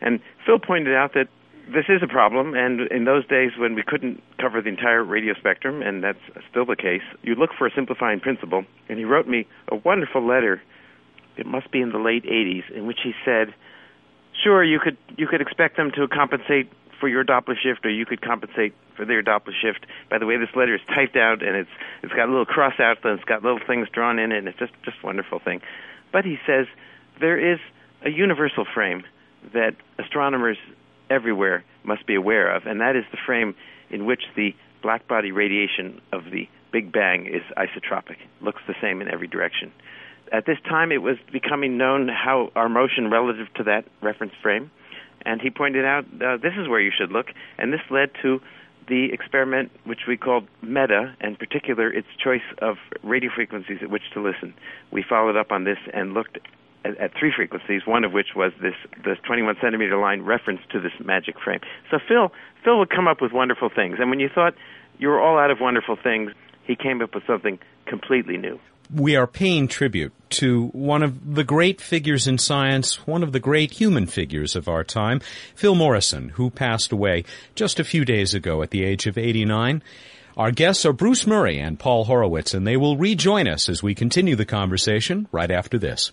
And 0.00 0.20
Phil 0.44 0.58
pointed 0.58 0.94
out 0.94 1.14
that 1.14 1.28
this 1.72 1.84
is 1.88 2.02
a 2.02 2.08
problem, 2.08 2.54
and 2.54 2.80
in 2.90 3.04
those 3.04 3.26
days 3.26 3.52
when 3.56 3.74
we 3.74 3.82
couldn't 3.82 4.22
cover 4.38 4.60
the 4.60 4.68
entire 4.68 5.04
radio 5.04 5.34
spectrum, 5.34 5.80
and 5.80 6.02
that's 6.02 6.18
still 6.50 6.66
the 6.66 6.76
case, 6.76 7.02
you 7.22 7.34
look 7.34 7.50
for 7.56 7.66
a 7.66 7.70
simplifying 7.74 8.20
principle. 8.20 8.64
And 8.88 8.98
he 8.98 9.04
wrote 9.04 9.28
me 9.28 9.46
a 9.68 9.76
wonderful 9.76 10.26
letter. 10.26 10.60
It 11.36 11.46
must 11.46 11.70
be 11.70 11.80
in 11.80 11.92
the 11.92 11.98
late 11.98 12.24
'80s, 12.24 12.70
in 12.74 12.86
which 12.86 12.98
he 13.02 13.12
said, 13.24 13.54
"Sure, 14.42 14.62
you 14.62 14.80
could 14.80 14.98
you 15.16 15.26
could 15.26 15.40
expect 15.40 15.76
them 15.76 15.90
to 15.92 16.08
compensate 16.08 16.68
for 17.02 17.08
your 17.08 17.24
Doppler 17.24 17.56
shift, 17.60 17.84
or 17.84 17.90
you 17.90 18.06
could 18.06 18.22
compensate 18.22 18.72
for 18.96 19.04
their 19.04 19.24
Doppler 19.24 19.52
shift. 19.60 19.86
By 20.08 20.18
the 20.18 20.26
way, 20.26 20.36
this 20.36 20.54
letter 20.54 20.76
is 20.76 20.80
typed 20.86 21.16
out, 21.16 21.42
and 21.42 21.56
it's 21.56 21.70
it's 22.04 22.12
got 22.12 22.28
little 22.28 22.46
cross 22.46 22.74
outs, 22.78 23.00
and 23.02 23.18
it's 23.18 23.28
got 23.28 23.42
little 23.42 23.58
things 23.66 23.88
drawn 23.92 24.20
in 24.20 24.30
it, 24.30 24.38
and 24.38 24.46
it's 24.46 24.58
just 24.60 24.72
just 24.84 24.98
a 25.02 25.06
wonderful 25.06 25.40
thing." 25.40 25.60
But 26.12 26.24
he 26.24 26.38
says 26.46 26.68
there 27.18 27.36
is 27.36 27.58
a 28.04 28.10
universal 28.10 28.64
frame 28.72 29.02
that 29.52 29.74
astronomers 29.98 30.58
everywhere 31.10 31.64
must 31.82 32.06
be 32.06 32.14
aware 32.14 32.54
of, 32.54 32.66
and 32.66 32.80
that 32.80 32.94
is 32.94 33.04
the 33.10 33.18
frame 33.26 33.56
in 33.90 34.06
which 34.06 34.22
the 34.36 34.54
black 34.80 35.08
body 35.08 35.32
radiation 35.32 36.00
of 36.12 36.30
the 36.30 36.48
Big 36.70 36.92
Bang 36.92 37.26
is 37.26 37.42
isotropic, 37.56 38.18
looks 38.40 38.62
the 38.68 38.74
same 38.80 39.02
in 39.02 39.08
every 39.08 39.26
direction. 39.26 39.72
At 40.30 40.46
this 40.46 40.58
time, 40.68 40.92
it 40.92 41.02
was 41.02 41.16
becoming 41.32 41.76
known 41.76 42.08
how 42.08 42.52
our 42.54 42.68
motion 42.68 43.10
relative 43.10 43.52
to 43.54 43.64
that 43.64 43.86
reference 44.00 44.34
frame, 44.40 44.70
and 45.24 45.40
he 45.40 45.50
pointed 45.50 45.84
out 45.84 46.04
uh, 46.20 46.36
this 46.36 46.54
is 46.58 46.68
where 46.68 46.80
you 46.80 46.90
should 46.96 47.10
look, 47.10 47.26
and 47.58 47.72
this 47.72 47.80
led 47.90 48.10
to 48.22 48.40
the 48.88 49.12
experiment 49.12 49.70
which 49.84 50.00
we 50.08 50.16
called 50.16 50.46
META, 50.62 51.14
and 51.20 51.30
in 51.32 51.36
particular 51.36 51.92
its 51.92 52.08
choice 52.22 52.42
of 52.60 52.76
radio 53.02 53.30
frequencies 53.34 53.78
at 53.80 53.90
which 53.90 54.02
to 54.12 54.20
listen. 54.20 54.54
We 54.90 55.04
followed 55.08 55.36
up 55.36 55.52
on 55.52 55.64
this 55.64 55.78
and 55.94 56.14
looked 56.14 56.38
at, 56.84 56.98
at 56.98 57.12
three 57.18 57.32
frequencies, 57.34 57.82
one 57.86 58.04
of 58.04 58.12
which 58.12 58.34
was 58.34 58.52
this 58.60 58.74
this 59.04 59.18
21 59.26 59.56
centimeter 59.60 59.96
line 59.96 60.22
reference 60.22 60.60
to 60.72 60.80
this 60.80 60.92
magic 61.04 61.36
frame. 61.40 61.60
So 61.90 61.98
Phil 62.06 62.32
Phil 62.64 62.78
would 62.78 62.90
come 62.90 63.06
up 63.06 63.20
with 63.20 63.32
wonderful 63.32 63.70
things, 63.74 63.96
and 64.00 64.10
when 64.10 64.20
you 64.20 64.28
thought 64.28 64.54
you 64.98 65.08
were 65.08 65.20
all 65.20 65.38
out 65.38 65.50
of 65.50 65.58
wonderful 65.60 65.96
things, 65.96 66.32
he 66.64 66.76
came 66.76 67.00
up 67.02 67.14
with 67.14 67.24
something 67.26 67.58
completely 67.86 68.36
new. 68.36 68.58
We 68.94 69.16
are 69.16 69.26
paying 69.26 69.68
tribute 69.68 70.12
to 70.30 70.68
one 70.68 71.02
of 71.02 71.34
the 71.34 71.44
great 71.44 71.80
figures 71.80 72.26
in 72.26 72.36
science, 72.36 73.06
one 73.06 73.22
of 73.22 73.32
the 73.32 73.40
great 73.40 73.72
human 73.72 74.06
figures 74.06 74.54
of 74.54 74.68
our 74.68 74.84
time, 74.84 75.20
Phil 75.54 75.74
Morrison, 75.74 76.30
who 76.30 76.50
passed 76.50 76.92
away 76.92 77.24
just 77.54 77.80
a 77.80 77.84
few 77.84 78.04
days 78.04 78.34
ago 78.34 78.62
at 78.62 78.70
the 78.70 78.84
age 78.84 79.06
of 79.06 79.16
89. 79.16 79.82
Our 80.36 80.50
guests 80.50 80.84
are 80.84 80.92
Bruce 80.92 81.26
Murray 81.26 81.58
and 81.58 81.78
Paul 81.78 82.04
Horowitz, 82.04 82.52
and 82.52 82.66
they 82.66 82.76
will 82.76 82.96
rejoin 82.96 83.48
us 83.48 83.68
as 83.68 83.82
we 83.82 83.94
continue 83.94 84.36
the 84.36 84.44
conversation 84.44 85.26
right 85.32 85.50
after 85.50 85.78
this. 85.78 86.12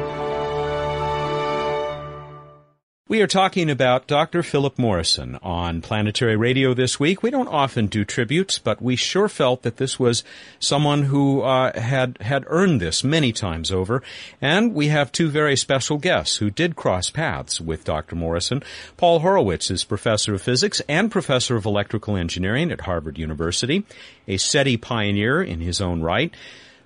We 3.11 3.21
are 3.21 3.27
talking 3.27 3.69
about 3.69 4.07
Dr. 4.07 4.41
Philip 4.41 4.79
Morrison 4.79 5.37
on 5.43 5.81
Planetary 5.81 6.37
Radio 6.37 6.73
this 6.73 6.97
week. 6.97 7.21
We 7.21 7.29
don't 7.29 7.49
often 7.49 7.87
do 7.87 8.05
tributes, 8.05 8.57
but 8.57 8.81
we 8.81 8.95
sure 8.95 9.27
felt 9.27 9.63
that 9.63 9.75
this 9.75 9.99
was 9.99 10.23
someone 10.61 11.03
who 11.03 11.41
uh, 11.41 11.77
had 11.77 12.17
had 12.21 12.45
earned 12.47 12.79
this 12.79 13.03
many 13.03 13.33
times 13.33 13.69
over. 13.69 14.01
And 14.39 14.73
we 14.73 14.87
have 14.87 15.11
two 15.11 15.27
very 15.27 15.57
special 15.57 15.97
guests 15.97 16.37
who 16.37 16.49
did 16.49 16.77
cross 16.77 17.09
paths 17.09 17.59
with 17.59 17.83
Dr. 17.83 18.15
Morrison. 18.15 18.63
Paul 18.95 19.19
Horowitz 19.19 19.69
is 19.69 19.83
professor 19.83 20.33
of 20.35 20.41
physics 20.41 20.81
and 20.87 21.11
professor 21.11 21.57
of 21.57 21.65
electrical 21.65 22.15
engineering 22.15 22.71
at 22.71 22.79
Harvard 22.79 23.17
University, 23.17 23.83
a 24.25 24.37
SETI 24.37 24.77
pioneer 24.77 25.43
in 25.43 25.59
his 25.59 25.81
own 25.81 26.01
right. 26.01 26.33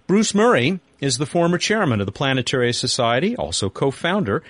Bruce 0.08 0.34
Murray 0.34 0.80
is 1.00 1.20
the 1.20 1.28
former 1.28 1.60
chairman 1.60 2.00
of 2.00 2.08
the 2.08 2.12
Planetary 2.12 2.74
Society, 2.74 3.36
also 3.36 3.70
co-founder. 3.70 4.42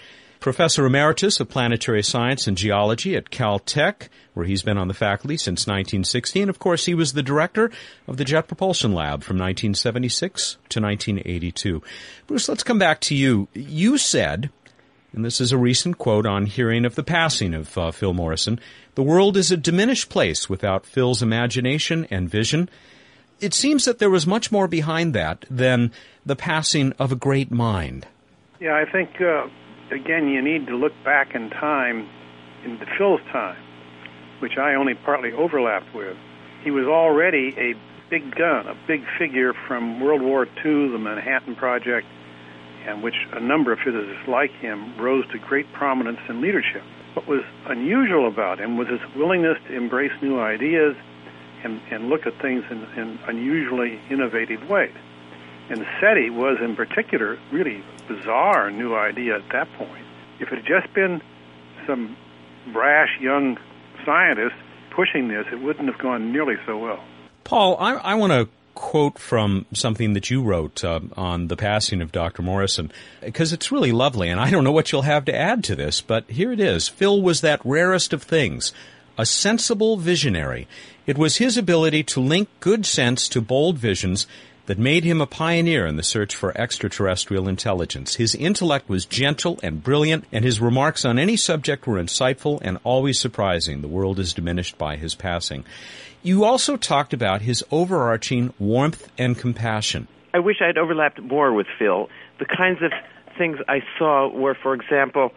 Professor 0.46 0.86
Emeritus 0.86 1.40
of 1.40 1.50
Planetary 1.50 2.04
Science 2.04 2.46
and 2.46 2.56
Geology 2.56 3.16
at 3.16 3.32
Caltech, 3.32 4.10
where 4.36 4.46
he's 4.46 4.62
been 4.62 4.78
on 4.78 4.88
the 4.88 4.94
faculty 4.94 5.38
since 5.38 5.66
1960. 5.66 6.42
And 6.42 6.52
of 6.52 6.60
course, 6.60 6.86
he 6.86 6.94
was 6.94 7.14
the 7.14 7.24
director 7.24 7.72
of 8.08 8.18
the 8.18 8.26
Jet 8.26 8.48
Propulsion 8.48 8.94
Lab 8.94 9.24
from 9.24 9.38
1976 9.38 10.52
to 10.70 10.80
1982. 10.80 11.82
Bruce, 12.28 12.48
let's 12.48 12.62
come 12.62 12.78
back 12.78 13.02
to 13.02 13.16
you. 13.16 13.48
You 13.56 13.98
said, 13.98 14.52
and 15.14 15.26
this 15.26 15.42
is 15.42 15.52
a 15.52 15.58
recent 15.58 15.98
quote 15.98 16.28
on 16.28 16.46
hearing 16.46 16.86
of 16.86 16.94
the 16.94 17.02
passing 17.02 17.56
of 17.56 17.76
uh, 17.76 17.90
Phil 17.90 18.14
Morrison, 18.14 18.60
the 18.94 19.02
world 19.02 19.38
is 19.38 19.52
a 19.52 19.58
diminished 19.58 20.10
place 20.10 20.48
without 20.48 20.86
Phil's 20.86 21.24
imagination 21.24 22.06
and 22.12 22.30
vision. 22.30 22.70
It 23.42 23.56
seems 23.56 23.86
that 23.86 23.98
there 23.98 24.12
was 24.12 24.28
much 24.28 24.52
more 24.52 24.68
behind 24.68 25.16
that 25.16 25.44
than 25.50 25.92
the 26.24 26.36
passing 26.36 26.94
of 27.00 27.12
a 27.12 27.16
great 27.16 27.50
mind. 27.50 28.06
Yeah, 28.60 28.76
I 28.76 28.86
think 28.86 29.20
uh, 29.20 29.48
again, 29.92 30.28
you 30.28 30.42
need 30.42 30.68
to 30.68 30.76
look 30.76 30.94
back 31.04 31.36
in 31.36 31.50
time, 31.50 32.08
into 32.64 32.86
Phil's 32.98 33.22
time, 33.32 33.58
which 34.40 34.58
I 34.58 34.76
only 34.76 34.96
partly 34.96 35.32
overlapped 35.32 35.94
with. 35.94 36.18
He 36.64 36.72
was 36.72 36.86
already 36.86 37.54
a 37.58 37.74
big 38.10 38.36
gun, 38.36 38.68
a 38.68 38.76
big 38.88 39.04
figure 39.18 39.54
from 39.68 40.00
World 40.00 40.22
War 40.22 40.46
II, 40.46 40.90
the 40.90 40.98
Manhattan 40.98 41.56
Project, 41.56 42.08
and 42.86 43.02
which 43.02 43.16
a 43.34 43.40
number 43.40 43.72
of 43.72 43.80
physicists 43.80 44.28
like 44.28 44.52
him 44.52 44.98
rose 44.98 45.28
to 45.32 45.40
great 45.40 45.72
prominence 45.74 46.20
and 46.28 46.42
leadership. 46.42 46.84
What 47.14 47.28
was 47.28 47.44
unusual 47.68 48.28
about 48.28 48.60
him 48.60 48.78
was 48.78 48.88
his 48.88 49.00
willingness 49.16 49.58
to 49.68 49.76
embrace 49.76 50.12
new 50.22 50.40
ideas 50.40 50.96
and, 51.64 51.82
and 51.90 52.10
look 52.10 52.28
at 52.28 52.40
things 52.42 52.64
in, 52.70 52.84
in 52.98 53.20
unusually 53.28 54.00
innovative 54.10 54.70
ways. 54.70 54.94
And 55.70 55.86
SETI 56.00 56.30
was, 56.30 56.60
in 56.62 56.76
particular, 56.76 57.40
really 57.52 57.84
bizarre 58.08 58.72
new 58.72 58.96
idea 58.96 59.36
at 59.36 59.50
that 59.52 59.72
point. 59.78 60.06
If 60.40 60.52
it 60.52 60.64
had 60.64 60.66
just 60.66 60.94
been 60.94 61.22
some 61.88 62.16
brash 62.74 63.20
young 63.20 63.58
scientist 64.06 64.56
pushing 64.92 65.28
this, 65.28 65.46
it 65.52 65.62
wouldn't 65.62 65.88
have 65.88 66.00
gone 66.00 66.32
nearly 66.32 66.56
so 66.66 66.78
well. 66.78 67.04
Paul, 67.44 67.78
I, 67.80 67.94
I 67.94 68.16
want 68.16 68.34
to 68.34 68.50
quote 68.74 69.18
from 69.18 69.66
something 69.74 70.14
that 70.14 70.30
you 70.30 70.42
wrote 70.42 70.84
uh, 70.84 71.00
on 71.16 71.48
the 71.48 71.56
passing 71.56 72.02
of 72.02 72.12
Dr. 72.12 72.42
Morrison, 72.42 72.92
because 73.22 73.54
it's 73.54 73.72
really 73.72 73.92
lovely, 73.92 74.30
and 74.30 74.40
I 74.40 74.50
don't 74.52 74.64
know 74.64 74.72
what 74.72 74.92
you'll 74.92 75.04
have 75.04 75.26
to 75.26 75.36
add 75.36 75.64
to 75.66 75.76
this, 75.76 76.02
but 76.02 76.30
here 76.30 76.52
it 76.52 76.60
is. 76.60 76.88
Phil 76.88 77.22
was 77.22 77.42
that 77.42 77.62
rarest 77.64 78.14
of 78.14 78.22
things, 78.22 78.74
a 79.18 79.26
sensible 79.26 79.98
visionary. 79.98 80.68
It 81.08 81.18
was 81.18 81.38
his 81.38 81.58
ability 81.58 82.04
to 82.04 82.20
link 82.20 82.50
good 82.60 82.86
sense 82.86 83.30
to 83.30 83.42
bold 83.42 83.78
visions 83.78 84.28
that 84.66 84.80
made 84.80 85.04
him 85.04 85.22
a 85.22 85.28
pioneer 85.28 85.86
in 85.86 85.96
the 85.96 86.04
search 86.04 86.36
for 86.36 86.58
extraterrestrial 86.58 87.48
intelligence. 87.48 88.16
His 88.16 88.36
intellect 88.36 88.90
was 88.90 89.06
gentle 89.06 89.60
and 89.62 89.84
brilliant, 89.84 90.26
and 90.32 90.44
his 90.44 90.60
remarks 90.60 91.06
on 91.06 91.20
any 91.20 91.36
subject 91.36 91.86
were 91.86 92.02
insightful 92.02 92.60
and 92.62 92.80
always 92.84 93.20
surprising. 93.20 93.82
The 93.82 93.88
world 93.88 94.20
is 94.20 94.34
diminished 94.34 94.78
by 94.78 94.96
his 94.96 95.16
passing. 95.16 95.66
You 96.24 96.44
also 96.44 96.78
talked 96.78 97.14
about 97.14 97.42
his 97.42 97.64
overarching 97.72 98.54
warmth 98.58 99.08
and 99.18 99.38
compassion. 99.38 100.08
I 100.34 100.40
wish 100.40 100.58
I'd 100.62 100.78
overlapped 100.78 101.22
more 101.22 101.54
with 101.54 101.68
Phil. 101.78 102.10
The 102.40 102.46
kinds 102.46 102.82
of 102.82 102.92
things 103.38 103.58
I 103.68 103.82
saw 104.00 104.28
were, 104.28 104.56
for 104.56 104.74
example, 104.74 105.32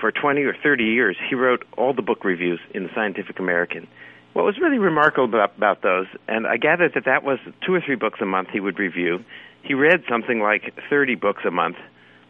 for 0.00 0.10
20 0.10 0.42
or 0.42 0.56
30 0.62 0.84
years, 0.84 1.16
he 1.28 1.34
wrote 1.34 1.64
all 1.76 1.92
the 1.92 2.02
book 2.02 2.24
reviews 2.24 2.58
in 2.74 2.84
the 2.84 2.88
Scientific 2.94 3.38
American 3.38 3.86
what 4.32 4.44
was 4.44 4.58
really 4.58 4.78
remarkable 4.78 5.24
about, 5.24 5.56
about 5.56 5.82
those, 5.82 6.06
and 6.28 6.46
I 6.46 6.56
gathered 6.56 6.94
that 6.94 7.04
that 7.04 7.24
was 7.24 7.38
two 7.66 7.74
or 7.74 7.80
three 7.80 7.96
books 7.96 8.20
a 8.20 8.26
month 8.26 8.48
he 8.50 8.60
would 8.60 8.78
review. 8.78 9.24
He 9.62 9.74
read 9.74 10.04
something 10.08 10.40
like 10.40 10.74
30 10.88 11.16
books 11.16 11.42
a 11.44 11.50
month. 11.50 11.76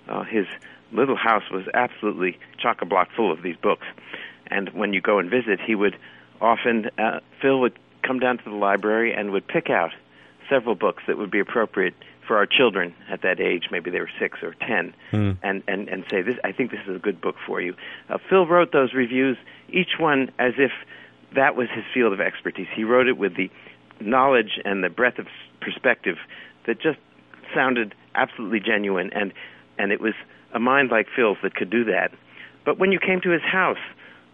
Uh, 0.09 0.25
his 0.25 0.47
little 0.93 1.17
house 1.17 1.45
was 1.51 1.65
absolutely 1.75 2.39
chock 2.59 2.83
a 2.83 2.87
block 2.87 3.09
full 3.15 3.31
of 3.31 3.43
these 3.43 3.57
books. 3.57 3.87
And 4.47 4.71
when 4.71 4.93
you 4.93 5.01
go 5.01 5.19
and 5.19 5.31
visit, 5.31 5.61
he 5.61 5.75
would 5.75 5.97
often, 6.41 6.91
uh, 6.99 7.21
Phil 7.41 7.61
would 7.61 7.79
come 8.03 8.19
down 8.19 8.39
to 8.39 8.45
the 8.45 8.57
library 8.57 9.13
and 9.15 9.31
would 9.31 9.47
pick 9.47 9.71
out 9.71 9.93
several 10.49 10.75
books 10.75 11.03
that 11.07 11.17
would 11.17 11.31
be 11.31 11.39
appropriate 11.39 11.95
for 12.27 12.37
our 12.37 12.47
children 12.47 12.95
at 13.09 13.23
that 13.23 13.41
age. 13.41 13.65
Maybe 13.71 13.91
they 13.91 14.01
were 14.01 14.11
six 14.19 14.39
or 14.43 14.55
ten, 14.55 14.95
mm. 15.13 15.37
and 15.43 15.63
and 15.67 15.89
and 15.89 16.05
say 16.11 16.23
this. 16.23 16.37
I 16.45 16.53
think 16.53 16.71
this 16.71 16.81
is 16.87 16.97
a 16.97 16.99
good 16.99 17.21
book 17.21 17.37
for 17.47 17.61
you. 17.61 17.75
Uh, 18.09 18.19
Phil 18.29 18.47
wrote 18.47 18.73
those 18.73 18.95
reviews, 18.95 19.37
each 19.69 19.99
one 19.99 20.31
as 20.39 20.55
if 20.57 20.71
that 21.35 21.57
was 21.57 21.69
his 21.75 21.85
field 21.93 22.13
of 22.13 22.21
expertise. 22.21 22.67
He 22.75 22.85
wrote 22.85 23.09
it 23.09 23.19
with 23.19 23.37
the 23.37 23.51
knowledge 24.01 24.59
and 24.65 24.83
the 24.83 24.89
breadth 24.89 25.19
of 25.19 25.27
perspective 25.61 26.17
that 26.67 26.81
just 26.81 26.99
sounded 27.55 27.95
absolutely 28.15 28.61
genuine, 28.61 29.11
and 29.13 29.33
and 29.79 29.93
it 29.93 30.01
was 30.01 30.15
a 30.55 30.59
mind 30.59 30.91
like 30.91 31.07
Phil's 31.15 31.39
that 31.43 31.55
could 31.55 31.71
do 31.71 31.85
that. 31.85 32.11
But 32.65 32.79
when 32.79 32.93
you 32.93 32.99
came 32.99 33.21
to 33.23 33.31
his 33.31 33.43
house, 33.43 33.79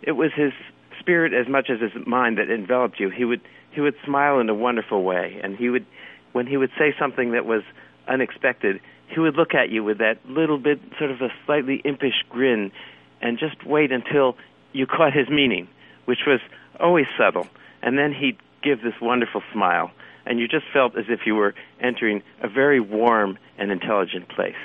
it 0.03 0.12
was 0.12 0.31
his 0.35 0.53
spirit 0.99 1.33
as 1.33 1.49
much 1.49 1.71
as 1.71 1.81
his 1.81 2.07
mind 2.07 2.38
that 2.38 2.50
enveloped 2.50 2.99
you. 2.99 3.11
He 3.11 3.25
would 3.25 3.41
he 3.73 3.81
would 3.81 3.95
smile 4.05 4.41
in 4.41 4.49
a 4.49 4.55
wonderful 4.55 5.03
way, 5.03 5.38
and 5.43 5.57
he 5.57 5.69
would 5.69 5.87
when 6.33 6.47
he 6.47 6.57
would 6.57 6.71
say 6.79 6.95
something 6.99 7.33
that 7.33 7.47
was 7.47 7.62
unexpected, 8.09 8.81
he 9.09 9.21
would 9.21 9.35
look 9.37 9.55
at 9.55 9.71
you 9.71 9.83
with 9.85 9.99
that 9.99 10.19
little 10.29 10.59
bit 10.59 10.81
sort 10.99 11.11
of 11.11 11.21
a 11.21 11.29
slightly 11.45 11.81
impish 11.85 12.25
grin, 12.29 12.73
and 13.21 13.38
just 13.38 13.65
wait 13.65 13.93
until 13.93 14.37
you 14.73 14.87
caught 14.87 15.12
his 15.12 15.29
meaning, 15.29 15.69
which 16.07 16.21
was 16.27 16.41
always 16.81 17.07
subtle, 17.19 17.47
and 17.83 17.99
then 17.99 18.13
he'd 18.13 18.39
give 18.63 18.83
this 18.83 18.95
wonderful 19.01 19.43
smile, 19.53 19.91
and 20.25 20.41
you 20.41 20.49
just 20.49 20.67
felt 20.73 20.97
as 20.97 21.05
if 21.09 21.21
you 21.27 21.35
were 21.35 21.55
entering 21.81 22.23
a 22.43 22.49
very 22.49 22.81
warm 22.81 23.39
and 23.59 23.71
intelligent 23.71 24.29
place. 24.29 24.57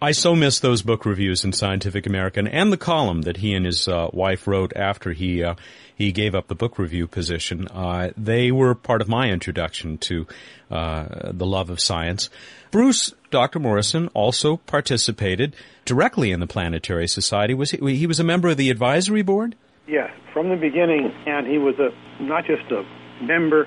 I 0.00 0.10
so 0.10 0.34
miss 0.34 0.58
those 0.58 0.82
book 0.82 1.06
reviews 1.06 1.44
in 1.44 1.52
Scientific 1.52 2.06
American 2.06 2.48
and 2.48 2.72
the 2.72 2.76
column 2.76 3.22
that 3.22 3.36
he 3.36 3.54
and 3.54 3.64
his 3.64 3.86
uh, 3.86 4.08
wife 4.12 4.48
wrote 4.48 4.72
after 4.74 5.12
he 5.12 5.44
uh, 5.44 5.54
he 5.94 6.10
gave 6.10 6.34
up 6.34 6.48
the 6.48 6.56
book 6.56 6.76
review 6.76 7.06
position. 7.06 7.68
Uh, 7.68 8.10
they 8.16 8.50
were 8.50 8.74
part 8.74 9.00
of 9.00 9.08
my 9.08 9.30
introduction 9.30 9.98
to 9.98 10.26
uh, 10.72 11.30
the 11.32 11.46
love 11.46 11.70
of 11.70 11.78
science. 11.78 12.30
Bruce, 12.72 13.14
Dr. 13.30 13.60
Morrison, 13.60 14.08
also 14.08 14.56
participated 14.56 15.54
directly 15.84 16.32
in 16.32 16.40
the 16.40 16.48
Planetary 16.48 17.06
Society. 17.06 17.54
Was 17.54 17.70
he, 17.70 17.94
he 17.94 18.08
was 18.08 18.18
a 18.18 18.24
member 18.24 18.48
of 18.48 18.56
the 18.56 18.70
advisory 18.70 19.22
board? 19.22 19.54
Yes, 19.86 20.10
from 20.32 20.48
the 20.48 20.56
beginning, 20.56 21.12
and 21.26 21.46
he 21.46 21.58
was 21.58 21.74
a 21.78 21.90
not 22.22 22.44
just 22.46 22.70
a 22.70 22.84
member. 23.22 23.66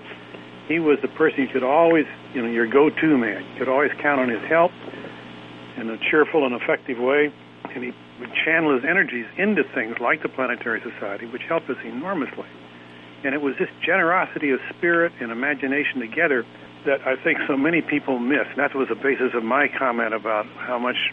He 0.68 0.80
was 0.80 0.98
the 1.02 1.10
person 1.10 1.42
you 1.44 1.50
could 1.52 1.64
always, 1.64 2.06
you 2.34 2.42
know, 2.42 2.50
your 2.50 2.68
go-to 2.68 3.18
man. 3.18 3.44
You 3.52 3.60
could 3.60 3.70
always 3.70 3.92
count 4.02 4.22
on 4.22 4.30
his 4.30 4.42
help 4.48 4.72
in 5.78 5.90
a 5.90 5.98
cheerful 6.10 6.46
and 6.46 6.56
effective 6.56 6.98
way, 6.98 7.34
and 7.76 7.84
he 7.84 7.92
would 8.20 8.32
channel 8.46 8.74
his 8.74 8.86
energies 8.86 9.26
into 9.38 9.64
things 9.76 9.98
like 10.00 10.24
the 10.24 10.30
Planetary 10.30 10.82
Society, 10.82 11.26
which 11.26 11.44
helped 11.50 11.70
us 11.70 11.78
enormously. 11.84 12.48
And 13.26 13.36
it 13.36 13.42
was 13.42 13.56
this 13.60 13.70
generosity 13.86 14.52
of 14.52 14.60
spirit 14.78 15.12
and 15.20 15.32
imagination 15.32 16.00
together 16.00 16.46
that 16.86 17.06
I 17.06 17.22
think 17.22 17.40
so 17.48 17.58
many 17.58 17.82
people 17.82 18.20
miss. 18.20 18.48
And 18.48 18.58
that 18.58 18.74
was 18.74 18.88
the 18.88 18.96
basis 18.96 19.34
of 19.34 19.44
my 19.44 19.68
comment 19.68 20.14
about 20.14 20.46
how 20.56 20.80
much 20.80 21.12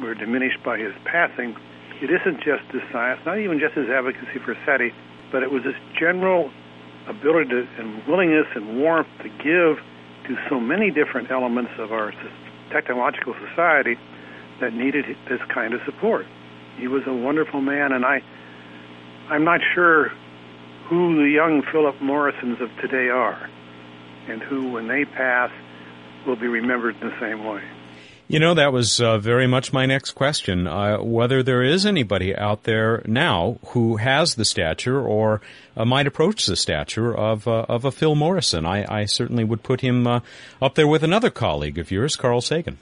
we're 0.00 0.14
diminished 0.14 0.62
by 0.64 0.78
his 0.78 0.94
passing. 1.04 1.54
It 2.00 2.10
isn't 2.10 2.38
just 2.38 2.62
his 2.70 2.82
science, 2.92 3.20
not 3.26 3.38
even 3.38 3.58
just 3.58 3.74
his 3.74 3.88
advocacy 3.88 4.38
for 4.44 4.56
SETI, 4.64 4.92
but 5.32 5.42
it 5.42 5.50
was 5.50 5.64
his 5.64 5.74
general 5.98 6.50
ability 7.08 7.50
to, 7.50 7.66
and 7.78 8.06
willingness 8.06 8.46
and 8.54 8.78
warmth 8.78 9.08
to 9.22 9.28
give 9.28 9.82
to 10.28 10.36
so 10.48 10.60
many 10.60 10.90
different 10.90 11.30
elements 11.30 11.72
of 11.78 11.90
our 11.90 12.12
technological 12.70 13.34
society 13.48 13.96
that 14.60 14.74
needed 14.74 15.04
this 15.28 15.40
kind 15.52 15.74
of 15.74 15.80
support. 15.84 16.26
He 16.76 16.86
was 16.86 17.02
a 17.06 17.12
wonderful 17.12 17.60
man, 17.60 17.92
and 17.92 18.04
I, 18.04 18.22
I'm 19.30 19.44
not 19.44 19.60
sure 19.74 20.12
who 20.88 21.16
the 21.16 21.30
young 21.30 21.62
Philip 21.72 22.00
Morrisons 22.00 22.60
of 22.60 22.70
today 22.80 23.08
are, 23.08 23.50
and 24.28 24.42
who, 24.42 24.70
when 24.70 24.86
they 24.86 25.04
pass, 25.04 25.50
will 26.26 26.36
be 26.36 26.46
remembered 26.46 26.94
in 27.00 27.08
the 27.08 27.20
same 27.20 27.44
way. 27.44 27.62
You 28.30 28.40
know, 28.40 28.52
that 28.52 28.74
was 28.74 29.00
uh, 29.00 29.16
very 29.16 29.46
much 29.46 29.72
my 29.72 29.86
next 29.86 30.10
question. 30.10 30.66
Uh, 30.66 30.98
whether 30.98 31.42
there 31.42 31.62
is 31.62 31.86
anybody 31.86 32.36
out 32.36 32.64
there 32.64 33.02
now 33.06 33.58
who 33.68 33.96
has 33.96 34.34
the 34.34 34.44
stature 34.44 35.00
or 35.00 35.40
uh, 35.74 35.86
might 35.86 36.06
approach 36.06 36.44
the 36.44 36.54
stature 36.54 37.16
of 37.16 37.48
uh, 37.48 37.64
of 37.70 37.86
a 37.86 37.90
Phil 37.90 38.14
Morrison. 38.14 38.66
I, 38.66 38.84
I 38.86 39.06
certainly 39.06 39.44
would 39.44 39.62
put 39.62 39.80
him 39.80 40.06
uh, 40.06 40.20
up 40.60 40.74
there 40.74 40.86
with 40.86 41.02
another 41.02 41.30
colleague 41.30 41.78
of 41.78 41.90
yours, 41.90 42.16
Carl 42.16 42.42
Sagan. 42.42 42.76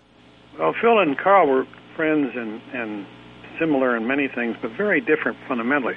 Well, 0.58 0.74
Phil 0.80 0.98
and 0.98 1.16
Carl 1.16 1.46
were 1.46 1.64
friends 1.94 2.32
and, 2.34 2.60
and 2.74 3.06
similar 3.60 3.96
in 3.96 4.04
many 4.04 4.26
things, 4.26 4.56
but 4.60 4.72
very 4.72 5.00
different 5.00 5.38
fundamentally. 5.46 5.94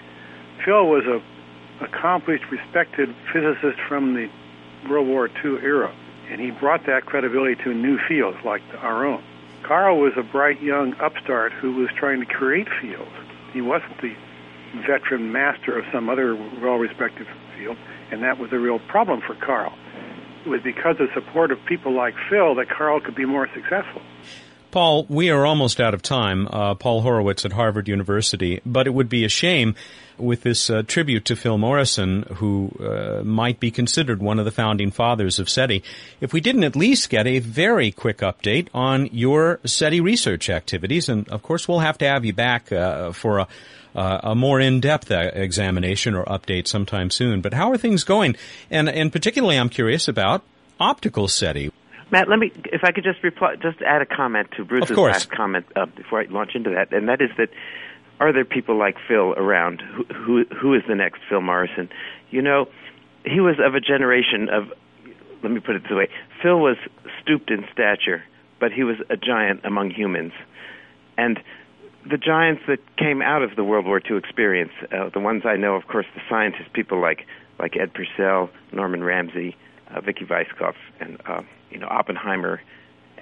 Phil 0.63 0.85
was 0.85 1.05
a 1.07 1.83
accomplished, 1.83 2.43
respected 2.51 3.09
physicist 3.33 3.79
from 3.87 4.13
the 4.13 4.29
World 4.87 5.07
War 5.07 5.27
II 5.27 5.57
era, 5.63 5.91
and 6.29 6.39
he 6.39 6.51
brought 6.51 6.85
that 6.85 7.07
credibility 7.07 7.55
to 7.63 7.73
new 7.73 7.97
fields 8.07 8.37
like 8.45 8.61
our 8.77 9.07
own. 9.07 9.23
Carl 9.63 9.99
was 9.99 10.13
a 10.17 10.23
bright 10.23 10.61
young 10.61 10.95
upstart 10.99 11.51
who 11.53 11.73
was 11.73 11.89
trying 11.97 12.19
to 12.19 12.25
create 12.25 12.67
fields. 12.81 13.11
He 13.53 13.61
wasn't 13.61 14.01
the 14.01 14.15
veteran 14.87 15.31
master 15.31 15.77
of 15.77 15.85
some 15.91 16.09
other 16.09 16.35
well-respected 16.35 17.27
field, 17.57 17.77
and 18.11 18.23
that 18.23 18.39
was 18.39 18.51
a 18.51 18.59
real 18.59 18.79
problem 18.79 19.21
for 19.21 19.35
Carl. 19.35 19.73
It 20.45 20.49
was 20.49 20.61
because 20.61 20.95
of 20.99 21.09
support 21.13 21.51
of 21.51 21.63
people 21.65 21.91
like 21.93 22.15
Phil 22.29 22.55
that 22.55 22.69
Carl 22.69 22.99
could 22.99 23.15
be 23.15 23.25
more 23.25 23.47
successful. 23.53 24.01
Paul, 24.71 25.07
we 25.09 25.31
are 25.31 25.47
almost 25.47 25.81
out 25.81 25.95
of 25.95 26.03
time. 26.03 26.47
Uh, 26.47 26.75
Paul 26.75 27.01
Horowitz 27.01 27.43
at 27.43 27.53
Harvard 27.53 27.87
University, 27.87 28.61
but 28.65 28.85
it 28.85 28.93
would 28.93 29.09
be 29.09 29.25
a 29.25 29.29
shame 29.29 29.73
with 30.19 30.43
this 30.43 30.69
uh, 30.69 30.83
tribute 30.85 31.25
to 31.25 31.35
Phil 31.35 31.57
Morrison, 31.57 32.23
who 32.35 32.71
uh, 32.79 33.23
might 33.23 33.59
be 33.59 33.71
considered 33.71 34.21
one 34.21 34.37
of 34.37 34.45
the 34.45 34.51
founding 34.51 34.91
fathers 34.91 35.39
of 35.39 35.49
SETI, 35.49 35.81
if 36.21 36.33
we 36.33 36.41
didn't 36.41 36.65
at 36.65 36.75
least 36.75 37.09
get 37.09 37.25
a 37.25 37.39
very 37.39 37.91
quick 37.91 38.17
update 38.19 38.67
on 38.73 39.07
your 39.07 39.59
SETI 39.65 40.01
research 40.01 40.49
activities. 40.51 41.09
And 41.09 41.27
of 41.29 41.41
course, 41.41 41.67
we'll 41.67 41.79
have 41.79 41.97
to 41.99 42.05
have 42.05 42.23
you 42.23 42.33
back 42.33 42.71
uh, 42.71 43.11
for 43.11 43.39
a, 43.39 43.47
a 43.95 44.35
more 44.35 44.59
in-depth 44.59 45.09
uh, 45.09 45.31
examination 45.33 46.13
or 46.13 46.25
update 46.25 46.67
sometime 46.67 47.09
soon. 47.09 47.41
But 47.41 47.53
how 47.53 47.71
are 47.71 47.77
things 47.77 48.03
going? 48.03 48.35
And, 48.69 48.87
and 48.87 49.11
particularly, 49.11 49.57
I'm 49.57 49.69
curious 49.69 50.07
about 50.07 50.43
optical 50.79 51.27
SETI. 51.27 51.71
Matt, 52.11 52.27
let 52.27 52.39
me, 52.39 52.51
if 52.65 52.83
I 52.83 52.91
could 52.91 53.03
just 53.03 53.23
reply, 53.23 53.55
just 53.55 53.81
add 53.81 54.01
a 54.01 54.05
comment 54.05 54.49
to 54.57 54.65
Bruce's 54.65 54.97
last 54.97 55.29
comment 55.29 55.65
uh, 55.75 55.85
before 55.85 56.21
I 56.21 56.25
launch 56.25 56.51
into 56.55 56.71
that, 56.71 56.91
and 56.91 57.07
that 57.07 57.21
is 57.21 57.29
that 57.37 57.49
are 58.19 58.33
there 58.33 58.45
people 58.45 58.77
like 58.77 58.97
Phil 59.07 59.33
around? 59.33 59.81
Who, 59.81 60.03
who, 60.05 60.45
who 60.45 60.73
is 60.73 60.83
the 60.87 60.95
next 60.95 61.21
Phil 61.29 61.41
Morrison? 61.41 61.89
You 62.31 62.41
know, 62.41 62.67
he 63.23 63.39
was 63.39 63.55
of 63.63 63.75
a 63.75 63.79
generation 63.79 64.49
of, 64.49 64.73
let 65.41 65.51
me 65.51 65.59
put 65.59 65.75
it 65.75 65.83
this 65.83 65.91
way 65.91 66.09
Phil 66.41 66.59
was 66.59 66.77
stooped 67.21 67.49
in 67.49 67.65
stature, 67.71 68.23
but 68.59 68.71
he 68.71 68.83
was 68.83 68.97
a 69.09 69.15
giant 69.15 69.61
among 69.63 69.91
humans. 69.91 70.33
And 71.17 71.39
the 72.09 72.17
giants 72.17 72.63
that 72.67 72.79
came 72.97 73.21
out 73.21 73.41
of 73.41 73.55
the 73.55 73.63
World 73.63 73.85
War 73.85 74.01
II 74.09 74.17
experience, 74.17 74.71
uh, 74.91 75.09
the 75.09 75.19
ones 75.19 75.43
I 75.45 75.55
know, 75.55 75.75
of 75.75 75.87
course, 75.87 76.05
the 76.15 76.21
scientists, 76.29 76.69
people 76.73 77.01
like, 77.01 77.25
like 77.57 77.75
Ed 77.77 77.93
Purcell, 77.93 78.49
Norman 78.71 79.03
Ramsey, 79.03 79.55
uh, 79.93 80.01
Vicky 80.01 80.25
Weisskopf, 80.25 80.75
and 80.99 81.19
uh, 81.25 81.41
you 81.71 81.79
know 81.79 81.87
Oppenheimer 81.87 82.61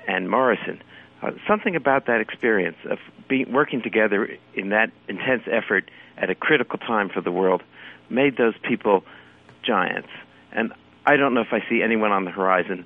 and 0.08 0.30
Morrison 0.30 0.82
uh, 1.21 1.32
something 1.47 1.75
about 1.75 2.06
that 2.06 2.21
experience 2.21 2.77
of 2.89 2.99
being 3.27 3.51
working 3.51 3.82
together 3.82 4.30
in 4.53 4.69
that 4.69 4.91
intense 5.08 5.43
effort 5.51 5.89
at 6.17 6.30
a 6.30 6.36
critical 6.36 6.77
time 6.77 7.10
for 7.10 7.21
the 7.21 7.32
world 7.32 7.63
made 8.10 8.38
those 8.38 8.53
people 8.62 9.03
giants. 9.63 10.10
And 10.51 10.73
I 11.06 11.17
don't 11.17 11.34
know 11.34 11.41
if 11.41 11.51
I 11.51 11.63
see 11.69 11.82
anyone 11.82 12.12
on 12.12 12.25
the 12.25 12.32
horizon 12.32 12.86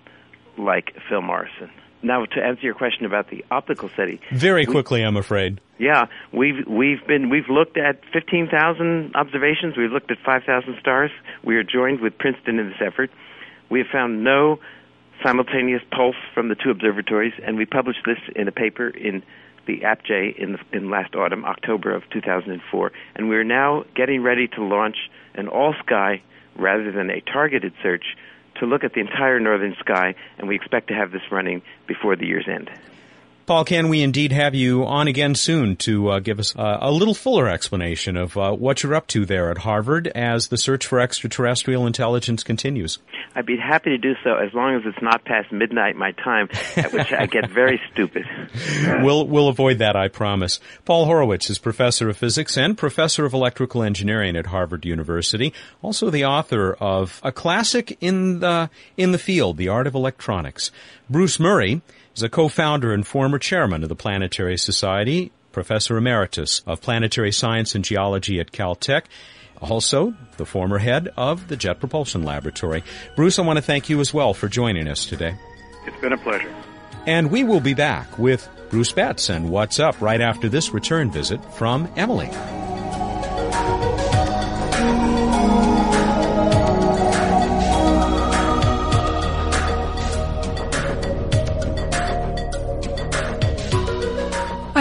like 0.58 0.96
Phil 1.10 1.22
Morrison. 1.22 1.70
Now, 2.04 2.26
to 2.26 2.42
answer 2.42 2.64
your 2.64 2.74
question 2.74 3.06
about 3.06 3.30
the 3.30 3.46
optical 3.52 3.90
SETI, 3.96 4.20
very 4.32 4.66
quickly, 4.66 5.02
we, 5.02 5.06
I'm 5.06 5.18
afraid. 5.18 5.62
Yeah, 5.78 6.08
we've 6.34 6.66
we've 6.66 7.06
been 7.06 7.30
we've 7.30 7.48
looked 7.48 7.78
at 7.78 8.02
15,000 8.12 9.16
observations. 9.16 9.78
We've 9.78 9.92
looked 9.92 10.10
at 10.10 10.18
5,000 10.26 10.78
stars. 10.80 11.12
We 11.44 11.58
are 11.58 11.64
joined 11.64 12.00
with 12.00 12.18
Princeton 12.18 12.58
in 12.58 12.70
this 12.70 12.82
effort. 12.82 13.12
We 13.72 13.80
have 13.80 13.88
found 13.88 14.22
no 14.22 14.60
simultaneous 15.24 15.82
pulse 15.92 16.18
from 16.34 16.50
the 16.50 16.56
two 16.56 16.72
observatories, 16.72 17.34
and 17.42 17.56
we 17.56 17.66
published 17.66 18.02
this 18.06 18.18
in 18.36 18.50
a 18.50 18.52
paper 18.52 18.90
in 18.90 19.24
the 19.66 19.80
APJ 19.80 20.38
in, 20.38 20.54
the, 20.54 20.60
in 20.74 20.90
last 20.90 21.16
autumn, 21.16 21.46
October 21.46 21.96
of 21.96 22.04
2004. 22.10 22.92
And 23.16 23.30
we're 23.30 23.46
now 23.46 23.86
getting 23.96 24.24
ready 24.24 24.50
to 24.50 24.64
launch 24.64 24.98
an 25.36 25.48
all 25.48 25.74
sky 25.86 26.22
rather 26.58 26.92
than 26.92 27.10
a 27.10 27.22
targeted 27.22 27.72
search 27.82 28.18
to 28.60 28.66
look 28.66 28.84
at 28.84 28.94
the 28.94 29.00
entire 29.00 29.40
northern 29.40 29.76
sky, 29.80 30.16
and 30.38 30.50
we 30.50 30.56
expect 30.56 30.90
to 30.90 30.94
have 30.94 31.14
this 31.14 31.32
running 31.32 31.62
before 31.88 32.18
the 32.18 32.28
year's 32.28 32.50
end. 32.50 32.70
Paul, 33.52 33.66
can 33.66 33.90
we 33.90 34.02
indeed 34.02 34.32
have 34.32 34.56
you 34.56 34.86
on 34.86 35.10
again 35.10 35.36
soon 35.36 35.76
to 35.76 36.08
uh, 36.08 36.20
give 36.20 36.40
us 36.40 36.56
uh, 36.56 36.78
a 36.80 36.90
little 36.90 37.14
fuller 37.14 37.50
explanation 37.50 38.16
of 38.16 38.38
uh, 38.38 38.54
what 38.54 38.82
you're 38.82 38.96
up 38.96 39.08
to 39.08 39.26
there 39.26 39.52
at 39.52 39.58
Harvard 39.58 40.08
as 40.08 40.48
the 40.48 40.56
search 40.56 40.88
for 40.88 41.02
extraterrestrial 41.02 41.86
intelligence 41.86 42.46
continues? 42.46 43.00
I'd 43.36 43.46
be 43.46 43.58
happy 43.58 43.90
to 43.90 43.98
do 43.98 44.14
so 44.24 44.36
as 44.36 44.54
long 44.54 44.76
as 44.76 44.84
it's 44.86 45.02
not 45.02 45.26
past 45.26 45.52
midnight 45.52 45.98
my 45.98 46.14
time, 46.14 46.48
at 46.78 46.94
which 46.94 47.12
I 47.12 47.26
get 47.26 47.50
very 47.50 47.82
stupid. 47.92 48.24
we'll 49.02 49.28
we'll 49.28 49.50
avoid 49.50 49.80
that, 49.80 49.98
I 49.98 50.08
promise. 50.08 50.62
Paul 50.86 51.04
Horowitz 51.04 51.50
is 51.50 51.58
professor 51.58 52.08
of 52.08 52.16
physics 52.16 52.58
and 52.58 52.78
professor 52.78 53.26
of 53.26 53.34
electrical 53.34 53.84
engineering 53.84 54.38
at 54.38 54.46
Harvard 54.46 54.86
University, 54.86 55.54
also 55.82 56.10
the 56.10 56.24
author 56.24 56.72
of 56.80 57.20
a 57.22 57.34
classic 57.34 57.98
in 58.00 58.40
the 58.40 58.70
in 58.96 59.12
the 59.12 59.20
field, 59.20 59.58
The 59.58 59.68
Art 59.68 59.88
of 59.88 59.94
Electronics. 59.94 60.72
Bruce 61.10 61.38
Murray 61.38 61.82
is 62.16 62.24
a 62.24 62.30
co-founder 62.30 62.94
and 62.94 63.06
former 63.06 63.40
chairman 63.40 63.84
of 63.84 63.90
the 63.90 63.96
Planetary 63.96 64.58
Society, 64.58 65.32
professor 65.52 65.98
emeritus 65.98 66.62
of 66.66 66.82
planetary 66.82 67.32
science 67.32 67.76
and 67.76 67.84
geology 67.84 68.40
at 68.40 68.52
Caltech 68.52 69.04
also 69.62 70.14
the 70.38 70.46
former 70.46 70.80
head 70.80 71.10
of 71.16 71.48
the 71.48 71.56
Jet 71.56 71.80
Propulsion 71.80 72.24
Laboratory. 72.24 72.84
Bruce, 73.16 73.40
I 73.40 73.44
want 73.44 73.58
to 73.58 73.62
thank 73.62 73.90
you 73.90 74.00
as 74.00 74.14
well 74.14 74.34
for 74.34 74.48
joining 74.48 74.88
us 74.88 75.06
today. 75.06 75.36
It's 75.86 76.02
been 76.02 76.14
a 76.14 76.18
pleasure. 76.18 76.54
And 77.06 77.32
we 77.32 77.44
will 77.44 77.60
be 77.60 77.74
back 77.74 78.20
with 78.20 78.48
Bruce 78.70 78.92
Betts 78.92 79.30
and 79.30 79.50
What's 79.50 79.80
Up 79.80 80.00
right 80.02 80.22
after 80.22 80.50
this 80.50 80.72
return 80.72 81.12
visit 81.12 81.44
from 81.54 81.92
Emily. 81.96 82.30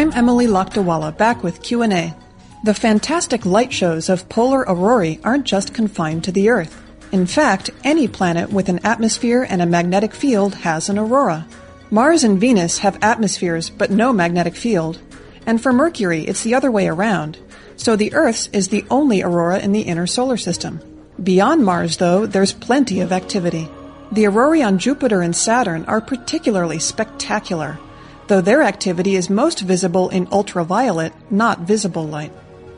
I'm 0.00 0.12
Emily 0.12 0.46
Lakdawalla, 0.46 1.14
back 1.14 1.42
with 1.42 1.60
Q&A. 1.60 2.14
The 2.64 2.72
fantastic 2.72 3.44
light 3.44 3.70
shows 3.70 4.08
of 4.08 4.30
polar 4.30 4.64
aurorae 4.66 5.20
aren't 5.22 5.44
just 5.44 5.74
confined 5.74 6.24
to 6.24 6.32
the 6.32 6.48
Earth. 6.48 6.82
In 7.12 7.26
fact, 7.26 7.68
any 7.84 8.08
planet 8.08 8.50
with 8.50 8.70
an 8.70 8.78
atmosphere 8.82 9.46
and 9.46 9.60
a 9.60 9.66
magnetic 9.66 10.14
field 10.14 10.54
has 10.54 10.88
an 10.88 10.98
aurora. 10.98 11.46
Mars 11.90 12.24
and 12.24 12.40
Venus 12.40 12.78
have 12.78 12.98
atmospheres 13.02 13.68
but 13.68 13.90
no 13.90 14.10
magnetic 14.10 14.56
field. 14.56 14.98
And 15.44 15.62
for 15.62 15.70
Mercury, 15.70 16.22
it's 16.22 16.44
the 16.44 16.54
other 16.54 16.70
way 16.70 16.88
around. 16.88 17.36
So 17.76 17.94
the 17.94 18.14
Earth's 18.14 18.48
is 18.54 18.68
the 18.68 18.86
only 18.88 19.20
aurora 19.20 19.58
in 19.58 19.72
the 19.72 19.82
inner 19.82 20.06
solar 20.06 20.38
system. 20.38 20.80
Beyond 21.22 21.62
Mars, 21.62 21.98
though, 21.98 22.24
there's 22.24 22.54
plenty 22.54 23.02
of 23.02 23.12
activity. 23.12 23.68
The 24.10 24.24
aurorae 24.24 24.62
on 24.62 24.78
Jupiter 24.78 25.20
and 25.20 25.36
Saturn 25.36 25.84
are 25.84 26.00
particularly 26.00 26.78
spectacular 26.78 27.78
though 28.30 28.40
their 28.40 28.62
activity 28.62 29.16
is 29.16 29.28
most 29.28 29.58
visible 29.58 30.08
in 30.08 30.28
ultraviolet, 30.30 31.12
not 31.32 31.58
visible 31.62 32.06
light. 32.06 32.30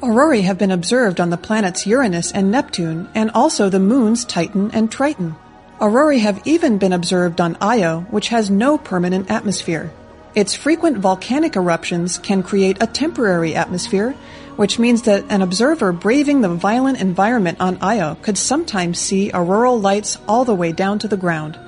Aurorae 0.02 0.40
have 0.40 0.56
been 0.56 0.70
observed 0.70 1.20
on 1.20 1.28
the 1.28 1.36
planets 1.36 1.86
Uranus 1.86 2.32
and 2.32 2.50
Neptune, 2.50 3.06
and 3.14 3.30
also 3.32 3.68
the 3.68 3.78
moons 3.78 4.24
Titan 4.24 4.70
and 4.72 4.90
Triton. 4.90 5.36
Aurorae 5.78 6.20
have 6.20 6.40
even 6.46 6.78
been 6.78 6.94
observed 6.94 7.38
on 7.38 7.58
Io, 7.60 8.00
which 8.10 8.28
has 8.28 8.48
no 8.48 8.78
permanent 8.78 9.30
atmosphere. 9.30 9.92
Its 10.34 10.54
frequent 10.54 10.96
volcanic 10.96 11.54
eruptions 11.54 12.16
can 12.16 12.42
create 12.42 12.78
a 12.80 12.86
temporary 12.86 13.54
atmosphere, 13.54 14.12
which 14.56 14.78
means 14.78 15.02
that 15.02 15.26
an 15.28 15.42
observer 15.42 15.92
braving 15.92 16.40
the 16.40 16.48
violent 16.48 16.98
environment 16.98 17.60
on 17.60 17.76
Io 17.82 18.14
could 18.22 18.38
sometimes 18.38 18.98
see 18.98 19.30
auroral 19.34 19.78
lights 19.78 20.16
all 20.26 20.46
the 20.46 20.54
way 20.54 20.72
down 20.72 20.98
to 21.00 21.08
the 21.08 21.18
ground. 21.18 21.58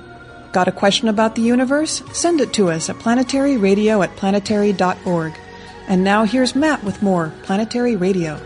Got 0.55 0.69
a 0.69 0.71
question 0.71 1.09
about 1.09 1.35
the 1.35 1.41
universe? 1.41 2.01
Send 2.13 2.39
it 2.39 2.53
to 2.53 2.71
us 2.71 2.89
at 2.89 2.95
planetaryradio 2.95 4.01
at 4.01 4.15
planetary.org. 4.15 5.33
And 5.89 6.01
now 6.01 6.23
here's 6.23 6.55
Matt 6.55 6.81
with 6.81 7.03
more 7.03 7.33
Planetary 7.43 7.97
Radio. 7.97 8.37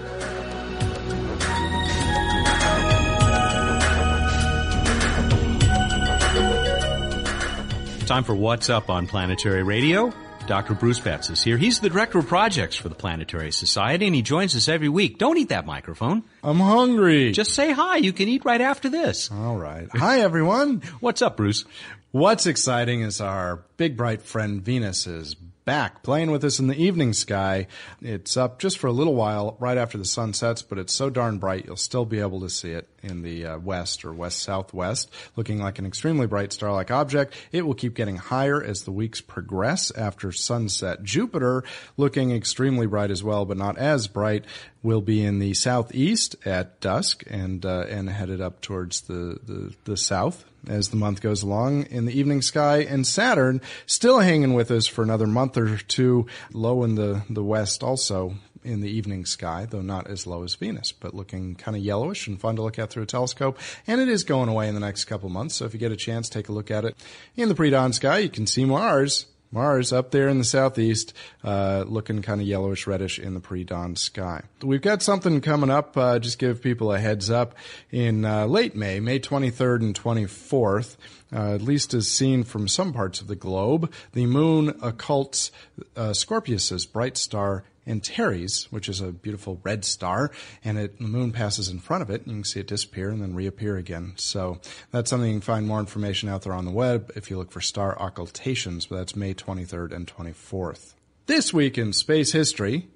Time 8.08 8.24
for 8.24 8.34
What's 8.34 8.72
Up 8.72 8.90
on 8.90 9.06
Planetary 9.06 9.62
Radio. 9.62 10.12
Dr. 10.50 10.74
Bruce 10.74 11.00
Betts 11.00 11.30
is 11.30 11.44
here. 11.44 11.60
He's 11.60 11.80
the 11.80 11.90
director 11.90 12.18
of 12.18 12.26
projects 12.26 12.76
for 12.76 12.90
the 12.90 12.96
Planetary 12.96 13.52
Society, 13.52 14.08
and 14.08 14.16
he 14.16 14.24
joins 14.24 14.56
us 14.56 14.68
every 14.68 14.90
week. 14.90 15.20
Don't 15.20 15.38
eat 15.38 15.50
that 15.50 15.68
microphone. 15.68 16.24
I'm 16.44 16.60
hungry. 16.60 17.34
Just 17.34 17.54
say 17.54 17.72
hi. 17.72 17.98
You 17.98 18.12
can 18.14 18.28
eat 18.28 18.44
right 18.46 18.60
after 18.60 18.90
this. 18.90 19.30
All 19.32 19.58
right. 19.58 19.88
Hi, 19.94 20.22
everyone. 20.22 20.82
What's 21.02 21.22
up, 21.22 21.38
Bruce? 21.38 21.66
What's 22.12 22.48
exciting 22.48 23.02
is 23.02 23.22
our 23.22 23.66
big 23.78 23.96
bright 23.96 24.24
friend 24.24 24.64
Venus 24.64 25.06
is 25.06 25.36
back 25.36 26.02
playing 26.02 26.32
with 26.32 26.44
us 26.44 26.58
in 26.58 26.66
the 26.66 26.84
evening 26.84 27.14
sky. 27.14 27.68
It's 28.02 28.36
up 28.36 28.58
just 28.58 28.80
for 28.80 28.88
a 28.88 28.92
little 28.92 29.14
while 29.14 29.56
right 29.60 29.78
after 29.78 29.96
the 30.00 30.06
sun 30.06 30.34
sets, 30.34 30.64
but 30.64 30.80
it's 30.80 30.92
so 30.92 31.12
darn 31.12 31.38
bright 31.38 31.68
you'll 31.68 31.76
still 31.76 32.06
be 32.06 32.20
able 32.20 32.40
to 32.40 32.50
see 32.50 32.72
it 32.72 32.90
in 33.04 33.22
the 33.22 33.46
uh, 33.46 33.60
west 33.60 34.04
or 34.04 34.12
west 34.12 34.40
southwest, 34.40 35.12
looking 35.36 35.60
like 35.60 35.78
an 35.78 35.86
extremely 35.86 36.26
bright 36.26 36.52
star-like 36.52 36.90
object. 36.90 37.36
It 37.52 37.68
will 37.68 37.76
keep 37.76 37.94
getting 37.94 38.18
higher 38.18 38.60
as 38.60 38.86
the 38.86 38.92
weeks 38.92 39.22
progress 39.22 39.92
after 39.92 40.32
sunset. 40.32 41.04
Jupiter 41.04 41.64
looking 41.96 42.32
extremely 42.32 42.88
bright 42.88 43.12
as 43.12 43.24
well, 43.24 43.46
but 43.46 43.58
not 43.58 43.78
as 43.78 44.08
bright 44.08 44.46
will 44.82 45.02
be 45.02 45.24
in 45.24 45.38
the 45.38 45.54
southeast 45.54 46.36
at 46.44 46.80
dusk 46.80 47.24
and 47.30 47.64
uh, 47.68 47.86
and 47.88 48.10
headed 48.10 48.42
up 48.42 48.62
towards 48.62 49.02
the, 49.02 49.38
the, 49.46 49.76
the 49.84 49.96
south 49.96 50.49
as 50.68 50.90
the 50.90 50.98
month 50.98 51.22
goes 51.22 51.44
along 51.44 51.84
in 51.84 52.06
the 52.06 52.18
evening 52.18 52.42
sky. 52.42 52.78
And 52.78 53.06
Saturn 53.06 53.62
still 53.86 54.20
hanging 54.20 54.54
with 54.54 54.72
us 54.72 54.88
for 54.88 55.04
another 55.04 55.28
month 55.28 55.58
or 55.58 55.78
two, 55.78 56.28
low 56.54 56.84
in 56.84 56.96
the, 56.96 57.24
the 57.30 57.44
west 57.44 57.84
also 57.84 58.36
in 58.64 58.82
the 58.82 58.90
evening 58.90 59.26
sky, 59.26 59.66
though 59.70 59.82
not 59.82 60.08
as 60.08 60.28
low 60.28 60.44
as 60.44 60.56
Venus, 60.56 60.92
but 60.92 61.14
looking 61.14 61.56
kind 61.56 61.78
of 61.78 61.84
yellowish 61.84 62.28
and 62.28 62.40
fun 62.40 62.56
to 62.58 62.62
look 62.62 62.78
at 62.78 62.90
through 62.90 63.04
a 63.04 63.08
telescope. 63.08 63.58
And 63.88 64.02
it 64.02 64.10
is 64.10 64.24
going 64.24 64.50
away 64.50 64.68
in 64.68 64.74
the 64.74 64.82
next 64.82 65.06
couple 65.06 65.30
months, 65.30 65.56
so 65.56 65.66
if 65.66 65.74
you 65.74 65.80
get 65.80 65.92
a 65.92 65.98
chance, 65.98 66.30
take 66.30 66.50
a 66.50 66.52
look 66.52 66.70
at 66.70 66.86
it 66.86 66.96
in 67.36 67.50
the 67.50 67.56
pre-dawn 67.56 67.94
sky. 67.94 68.20
You 68.20 68.30
can 68.30 68.48
see 68.48 68.66
Mars 68.66 69.28
Mars 69.52 69.92
up 69.92 70.12
there 70.12 70.28
in 70.28 70.38
the 70.38 70.44
southeast, 70.44 71.14
uh, 71.44 71.84
looking 71.88 72.22
kind 72.22 72.40
of 72.40 72.48
yellowish 72.48 72.86
reddish 72.86 73.18
in 73.20 73.34
the 73.34 73.40
pre-dawn 73.40 73.96
sky. 73.96 74.44
We've 74.62 74.82
got 74.82 75.02
something 75.02 75.42
coming 75.42 75.70
up. 75.70 75.98
Uh, 75.98 76.20
just 76.20 76.40
give 76.40 76.62
people 76.62 76.92
a 76.92 77.00
heads 77.00 77.30
up 77.30 77.56
in 77.92 78.26
uh, 78.26 78.46
late 78.46 78.76
May, 78.76 79.00
May 79.00 79.20
23rd 79.20 79.82
and 79.82 80.00
24th. 80.00 80.98
Uh, 81.32 81.54
at 81.54 81.62
least 81.62 81.94
as 81.94 82.08
seen 82.08 82.44
from 82.44 82.68
some 82.68 82.92
parts 82.92 83.22
of 83.22 83.28
the 83.28 83.36
globe, 83.36 83.92
the 84.14 84.26
moon 84.26 84.72
occults 84.74 85.52
uh, 85.96 86.12
Scorpius's 86.14 86.86
bright 86.86 87.18
star 87.18 87.64
Antares, 87.90 88.68
which 88.72 88.88
is 88.88 89.02
a 89.02 89.12
beautiful 89.12 89.60
red 89.64 89.84
star, 89.84 90.32
and 90.64 90.78
it, 90.78 91.00
the 91.00 91.08
moon 91.08 91.32
passes 91.32 91.70
in 91.70 91.80
front 91.80 92.04
of 92.04 92.10
it, 92.10 92.22
and 92.22 92.28
you 92.28 92.34
can 92.36 92.44
see 92.44 92.60
it 92.60 92.68
disappear 92.68 93.10
and 93.10 93.22
then 93.22 93.34
reappear 93.34 93.78
again. 93.78 94.14
So 94.16 94.62
that's 94.92 95.10
something 95.10 95.30
you 95.30 95.36
can 95.36 95.42
find 95.42 95.68
more 95.68 95.80
information 95.80 96.30
out 96.30 96.44
there 96.44 96.54
on 96.54 96.66
the 96.66 96.72
web 96.72 97.12
if 97.16 97.30
you 97.30 97.38
look 97.38 97.52
for 97.52 97.62
star 97.62 97.98
occultations, 98.00 98.86
but 98.86 98.98
that's 98.98 99.16
May 99.16 99.34
23rd 99.34 99.94
and 99.94 100.08
24th. 100.08 100.94
This 101.26 101.54
week 101.54 101.78
in 101.78 101.94
space 101.94 102.32
history, 102.32 102.88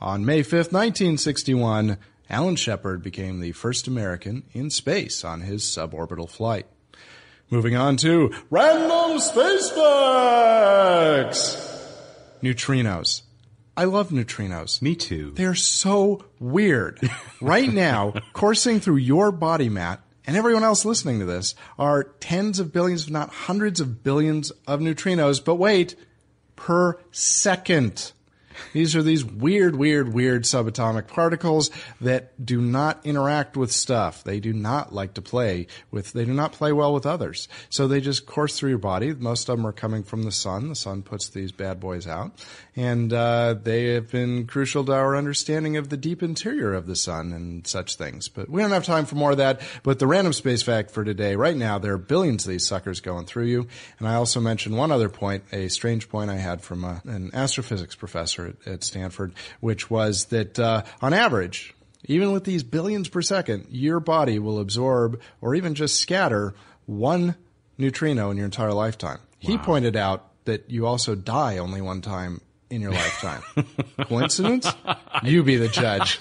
on 0.00 0.24
May 0.24 0.40
5th, 0.40 0.72
1961, 0.72 1.98
Alan 2.30 2.56
Shepard 2.56 3.02
became 3.02 3.40
the 3.40 3.52
first 3.52 3.86
American 3.86 4.44
in 4.52 4.70
space 4.70 5.24
on 5.24 5.42
his 5.42 5.62
suborbital 5.62 6.28
flight. 6.28 6.66
Moving 7.50 7.74
on 7.74 7.96
to 7.98 8.32
random 8.48 9.18
space 9.18 9.70
facts. 9.70 11.56
Neutrinos. 12.42 13.22
I 13.80 13.84
love 13.84 14.10
neutrinos. 14.10 14.82
Me 14.82 14.94
too. 14.94 15.30
They're 15.30 15.54
so 15.54 16.26
weird. 16.38 17.00
right 17.40 17.72
now, 17.72 18.12
coursing 18.34 18.78
through 18.78 18.96
your 18.96 19.32
body, 19.32 19.70
Matt, 19.70 20.02
and 20.26 20.36
everyone 20.36 20.64
else 20.64 20.84
listening 20.84 21.18
to 21.20 21.24
this 21.24 21.54
are 21.78 22.04
tens 22.04 22.58
of 22.60 22.74
billions, 22.74 23.04
if 23.04 23.10
not 23.10 23.30
hundreds 23.30 23.80
of 23.80 24.04
billions 24.04 24.50
of 24.66 24.80
neutrinos, 24.80 25.42
but 25.42 25.54
wait, 25.54 25.96
per 26.56 27.00
second. 27.10 28.12
These 28.72 28.96
are 28.96 29.02
these 29.02 29.24
weird, 29.24 29.76
weird, 29.76 30.12
weird 30.12 30.44
subatomic 30.44 31.08
particles 31.08 31.70
that 32.00 32.44
do 32.44 32.60
not 32.60 33.04
interact 33.04 33.56
with 33.56 33.72
stuff. 33.72 34.24
They 34.24 34.40
do 34.40 34.52
not 34.52 34.92
like 34.92 35.14
to 35.14 35.22
play 35.22 35.66
with, 35.90 36.12
they 36.12 36.24
do 36.24 36.34
not 36.34 36.52
play 36.52 36.72
well 36.72 36.92
with 36.92 37.06
others. 37.06 37.48
So 37.68 37.88
they 37.88 38.00
just 38.00 38.26
course 38.26 38.58
through 38.58 38.70
your 38.70 38.78
body. 38.78 39.14
Most 39.14 39.48
of 39.48 39.56
them 39.56 39.66
are 39.66 39.72
coming 39.72 40.02
from 40.02 40.22
the 40.22 40.32
sun. 40.32 40.68
The 40.68 40.74
sun 40.74 41.02
puts 41.02 41.28
these 41.28 41.52
bad 41.52 41.80
boys 41.80 42.06
out. 42.06 42.32
And, 42.76 43.12
uh, 43.12 43.54
they 43.62 43.94
have 43.94 44.10
been 44.10 44.46
crucial 44.46 44.84
to 44.84 44.92
our 44.92 45.16
understanding 45.16 45.76
of 45.76 45.88
the 45.88 45.96
deep 45.96 46.22
interior 46.22 46.74
of 46.74 46.86
the 46.86 46.96
sun 46.96 47.32
and 47.32 47.66
such 47.66 47.96
things. 47.96 48.28
But 48.28 48.48
we 48.48 48.62
don't 48.62 48.70
have 48.70 48.84
time 48.84 49.06
for 49.06 49.16
more 49.16 49.32
of 49.32 49.38
that. 49.38 49.60
But 49.82 49.98
the 49.98 50.06
random 50.06 50.32
space 50.32 50.62
fact 50.62 50.90
for 50.90 51.04
today, 51.04 51.36
right 51.36 51.56
now, 51.56 51.78
there 51.78 51.94
are 51.94 51.98
billions 51.98 52.44
of 52.44 52.50
these 52.50 52.66
suckers 52.66 53.00
going 53.00 53.26
through 53.26 53.46
you. 53.46 53.66
And 53.98 54.08
I 54.08 54.14
also 54.14 54.40
mentioned 54.40 54.76
one 54.76 54.92
other 54.92 55.08
point, 55.08 55.44
a 55.52 55.68
strange 55.68 56.08
point 56.08 56.30
I 56.30 56.36
had 56.36 56.62
from 56.62 56.84
a, 56.84 56.88
uh, 56.88 57.10
an 57.10 57.30
astrophysics 57.34 57.94
professor 57.94 58.49
at, 58.66 58.72
at 58.72 58.84
Stanford, 58.84 59.32
which 59.60 59.90
was 59.90 60.26
that 60.26 60.58
uh, 60.58 60.82
on 61.00 61.12
average, 61.12 61.74
even 62.04 62.32
with 62.32 62.44
these 62.44 62.62
billions 62.62 63.08
per 63.08 63.22
second, 63.22 63.66
your 63.70 64.00
body 64.00 64.38
will 64.38 64.58
absorb 64.58 65.20
or 65.40 65.54
even 65.54 65.74
just 65.74 66.00
scatter 66.00 66.54
one 66.86 67.36
neutrino 67.78 68.30
in 68.30 68.36
your 68.36 68.46
entire 68.46 68.72
lifetime. 68.72 69.18
Wow. 69.18 69.26
He 69.38 69.58
pointed 69.58 69.96
out 69.96 70.26
that 70.44 70.70
you 70.70 70.86
also 70.86 71.14
die 71.14 71.58
only 71.58 71.80
one 71.80 72.00
time 72.00 72.40
in 72.70 72.80
your 72.80 72.92
lifetime. 72.92 73.42
Coincidence? 74.02 74.70
You 75.22 75.42
be 75.42 75.56
the 75.56 75.68
judge. 75.68 76.20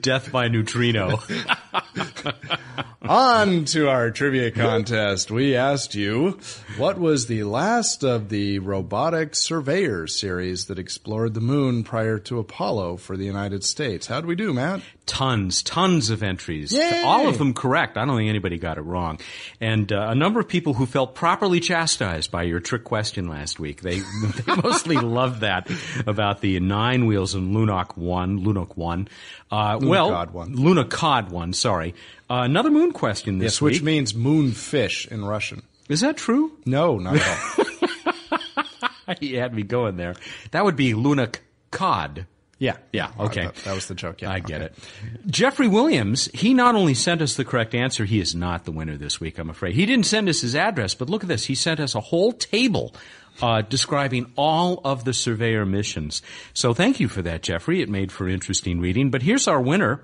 Death 0.00 0.30
by 0.30 0.48
neutrino. 0.48 1.20
On 3.06 3.66
to 3.66 3.90
our 3.90 4.10
trivia 4.10 4.50
contest. 4.50 5.30
We 5.30 5.54
asked 5.54 5.94
you, 5.94 6.38
what 6.78 6.98
was 6.98 7.26
the 7.26 7.44
last 7.44 8.02
of 8.02 8.30
the 8.30 8.60
robotic 8.60 9.36
surveyor 9.36 10.06
series 10.06 10.66
that 10.66 10.78
explored 10.78 11.34
the 11.34 11.42
moon 11.42 11.84
prior 11.84 12.18
to 12.20 12.38
Apollo 12.38 12.96
for 12.98 13.18
the 13.18 13.26
United 13.26 13.62
States? 13.62 14.06
How'd 14.06 14.24
we 14.24 14.34
do, 14.34 14.54
Matt? 14.54 14.80
tons, 15.06 15.62
tons 15.62 16.10
of 16.10 16.22
entries. 16.22 16.72
Yay! 16.72 17.02
All 17.04 17.28
of 17.28 17.38
them 17.38 17.54
correct. 17.54 17.96
I 17.96 18.04
don't 18.04 18.16
think 18.16 18.28
anybody 18.28 18.58
got 18.58 18.78
it 18.78 18.82
wrong. 18.82 19.18
And 19.60 19.92
uh, 19.92 20.08
a 20.08 20.14
number 20.14 20.40
of 20.40 20.48
people 20.48 20.74
who 20.74 20.86
felt 20.86 21.14
properly 21.14 21.60
chastised 21.60 22.30
by 22.30 22.44
your 22.44 22.60
trick 22.60 22.84
question 22.84 23.28
last 23.28 23.58
week. 23.58 23.82
They, 23.82 23.98
they 24.46 24.56
mostly 24.62 24.96
loved 24.96 25.40
that 25.40 25.70
about 26.06 26.40
the 26.40 26.58
nine 26.60 27.06
wheels 27.06 27.34
in 27.34 27.52
Lunoc 27.52 27.96
1, 27.96 28.40
Lunoc 28.44 28.76
1. 28.76 29.08
Uh, 29.50 29.78
well, 29.80 30.10
Lunokhod 30.10 30.30
1. 30.30 30.56
Lunokhod 30.56 31.28
1, 31.30 31.52
sorry. 31.52 31.94
Uh, 32.34 32.42
another 32.42 32.70
moon 32.70 32.90
question 32.90 33.38
this 33.38 33.54
Yes, 33.54 33.62
which 33.62 33.74
week. 33.74 33.84
means 33.84 34.12
moonfish 34.12 35.06
in 35.06 35.24
Russian. 35.24 35.62
Is 35.88 36.00
that 36.00 36.16
true? 36.16 36.50
No, 36.66 36.98
not 36.98 37.16
at 37.16 37.58
all. 37.58 39.14
he 39.20 39.34
had 39.34 39.54
me 39.54 39.62
going 39.62 39.96
there. 39.96 40.16
That 40.50 40.64
would 40.64 40.74
be 40.74 40.94
Lunac 40.94 41.36
Cod. 41.70 42.26
Yeah. 42.58 42.76
Yeah, 42.92 43.10
okay. 43.20 43.44
That, 43.44 43.54
that 43.56 43.74
was 43.74 43.86
the 43.86 43.94
joke. 43.94 44.22
Yeah. 44.22 44.32
I 44.32 44.40
get 44.40 44.62
okay. 44.62 44.72
it. 44.72 45.26
Jeffrey 45.26 45.68
Williams, 45.68 46.28
he 46.34 46.54
not 46.54 46.74
only 46.74 46.94
sent 46.94 47.22
us 47.22 47.36
the 47.36 47.44
correct 47.44 47.72
answer, 47.72 48.04
he 48.04 48.18
is 48.18 48.34
not 48.34 48.64
the 48.64 48.72
winner 48.72 48.96
this 48.96 49.20
week, 49.20 49.38
I'm 49.38 49.50
afraid. 49.50 49.76
He 49.76 49.86
didn't 49.86 50.06
send 50.06 50.28
us 50.28 50.40
his 50.40 50.56
address, 50.56 50.94
but 50.94 51.08
look 51.08 51.22
at 51.22 51.28
this. 51.28 51.44
He 51.44 51.54
sent 51.54 51.78
us 51.78 51.94
a 51.94 52.00
whole 52.00 52.32
table 52.32 52.96
uh, 53.42 53.62
describing 53.62 54.32
all 54.36 54.80
of 54.84 55.04
the 55.04 55.12
surveyor 55.12 55.66
missions. 55.66 56.20
So 56.52 56.74
thank 56.74 56.98
you 56.98 57.06
for 57.06 57.22
that, 57.22 57.42
Jeffrey. 57.42 57.80
It 57.80 57.88
made 57.88 58.10
for 58.10 58.28
interesting 58.28 58.80
reading. 58.80 59.10
But 59.10 59.22
here's 59.22 59.46
our 59.46 59.60
winner. 59.60 60.02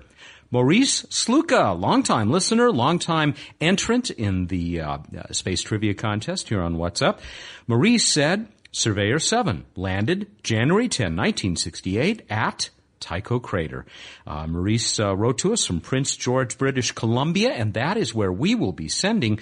Maurice 0.51 1.03
Sluka, 1.03 1.79
longtime 1.79 2.29
listener, 2.29 2.71
longtime 2.71 3.35
entrant 3.61 4.09
in 4.09 4.47
the 4.47 4.81
uh, 4.81 4.97
uh, 5.17 5.31
space 5.31 5.61
trivia 5.61 5.93
contest 5.93 6.49
here 6.49 6.61
on 6.61 6.77
What's 6.77 7.01
Up. 7.01 7.21
Maurice 7.67 8.05
said, 8.05 8.47
Surveyor 8.73 9.19
7 9.19 9.65
landed 9.77 10.29
January 10.43 10.89
10, 10.89 11.15
1968 11.15 12.23
at 12.29 12.69
Tycho 12.99 13.39
Crater. 13.39 13.85
Uh, 14.27 14.45
Maurice 14.45 14.99
uh, 14.99 15.15
wrote 15.15 15.37
to 15.39 15.53
us 15.53 15.65
from 15.65 15.79
Prince 15.79 16.17
George, 16.17 16.57
British 16.57 16.91
Columbia, 16.91 17.51
and 17.51 17.73
that 17.73 17.95
is 17.95 18.13
where 18.13 18.31
we 18.31 18.53
will 18.53 18.73
be 18.73 18.89
sending 18.89 19.39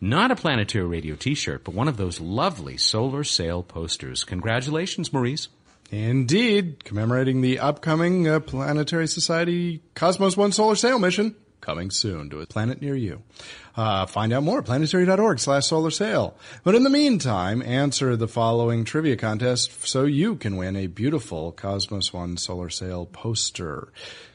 not 0.00 0.30
a 0.30 0.36
planetary 0.36 0.86
radio 0.86 1.16
t-shirt, 1.16 1.64
but 1.64 1.74
one 1.74 1.88
of 1.88 1.96
those 1.96 2.20
lovely 2.20 2.76
solar 2.76 3.24
sail 3.24 3.62
posters. 3.62 4.24
Congratulations, 4.24 5.12
Maurice. 5.12 5.48
Indeed, 5.92 6.84
commemorating 6.84 7.42
the 7.42 7.58
upcoming 7.58 8.26
uh, 8.26 8.40
Planetary 8.40 9.06
Society 9.06 9.82
Cosmos 9.94 10.36
One 10.36 10.50
Solar 10.50 10.74
Sail 10.74 10.98
mission 10.98 11.36
coming 11.60 11.90
soon 11.90 12.28
to 12.28 12.40
a 12.40 12.46
planet 12.46 12.82
near 12.82 12.96
you. 12.96 13.22
Uh, 13.76 14.04
find 14.04 14.32
out 14.32 14.42
more 14.42 14.58
at 14.58 14.66
planetary.org 14.66 15.38
slash 15.38 15.66
solar 15.66 15.90
sail. 15.90 16.36
But 16.62 16.74
in 16.74 16.82
the 16.82 16.90
meantime, 16.90 17.62
answer 17.62 18.16
the 18.16 18.28
following 18.28 18.84
trivia 18.84 19.16
contest 19.16 19.86
so 19.86 20.04
you 20.04 20.36
can 20.36 20.56
win 20.56 20.76
a 20.76 20.88
beautiful 20.88 21.52
Cosmos 21.52 22.12
One 22.12 22.36
Solar 22.36 22.68
Sail 22.68 23.06
poster. 23.06 23.92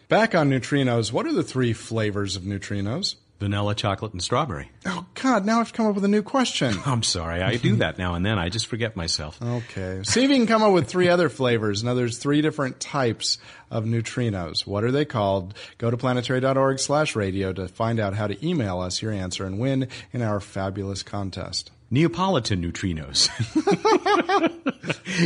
Back 0.08 0.34
on 0.34 0.50
neutrinos, 0.50 1.12
what 1.12 1.28
are 1.28 1.34
the 1.34 1.44
three 1.44 1.74
flavors 1.74 2.36
of 2.36 2.44
neutrinos? 2.44 3.16
Vanilla, 3.40 3.76
chocolate, 3.76 4.14
and 4.14 4.22
strawberry. 4.22 4.72
Oh 4.86 5.06
God, 5.14 5.46
now 5.46 5.56
I 5.56 5.58
have 5.60 5.74
come 5.74 5.86
up 5.86 5.96
with 5.96 6.04
a 6.04 6.10
new 6.10 6.24
question. 6.24 6.76
I'm 6.86 7.04
sorry, 7.04 7.42
I 7.42 7.58
do 7.58 7.76
that 7.78 7.98
now 7.98 8.16
and 8.16 8.26
then. 8.26 8.40
I 8.40 8.50
just 8.50 8.66
forget 8.66 8.96
myself. 8.96 9.40
Okay. 9.42 10.02
See 10.04 10.24
if 10.24 10.30
you 10.30 10.36
can 10.38 10.48
come 10.48 10.64
up 10.64 10.74
with 10.74 10.88
three 10.88 11.08
other 11.10 11.30
flavors. 11.30 11.84
Now 11.84 11.94
there's 11.94 12.18
three 12.18 12.42
different 12.42 12.80
types 12.80 13.38
of 13.70 13.86
neutrinos. 13.86 14.66
What 14.66 14.84
are 14.84 14.92
they 14.92 15.06
called? 15.06 15.54
Go 15.78 15.92
to 15.92 15.98
planetary.org 15.98 16.80
slash 16.80 17.16
radio 17.16 17.54
to 17.54 17.68
find 17.68 18.00
out 18.00 18.16
how 18.16 18.28
to 18.28 18.48
email 18.48 18.80
us 18.80 19.02
your 19.02 19.12
answer 19.12 19.46
and 19.46 19.60
win 19.60 19.88
in 20.12 20.22
our 20.22 20.40
fabulous 20.40 21.04
contest. 21.04 21.72
Neapolitan 21.90 22.62
neutrinos. 22.62 23.30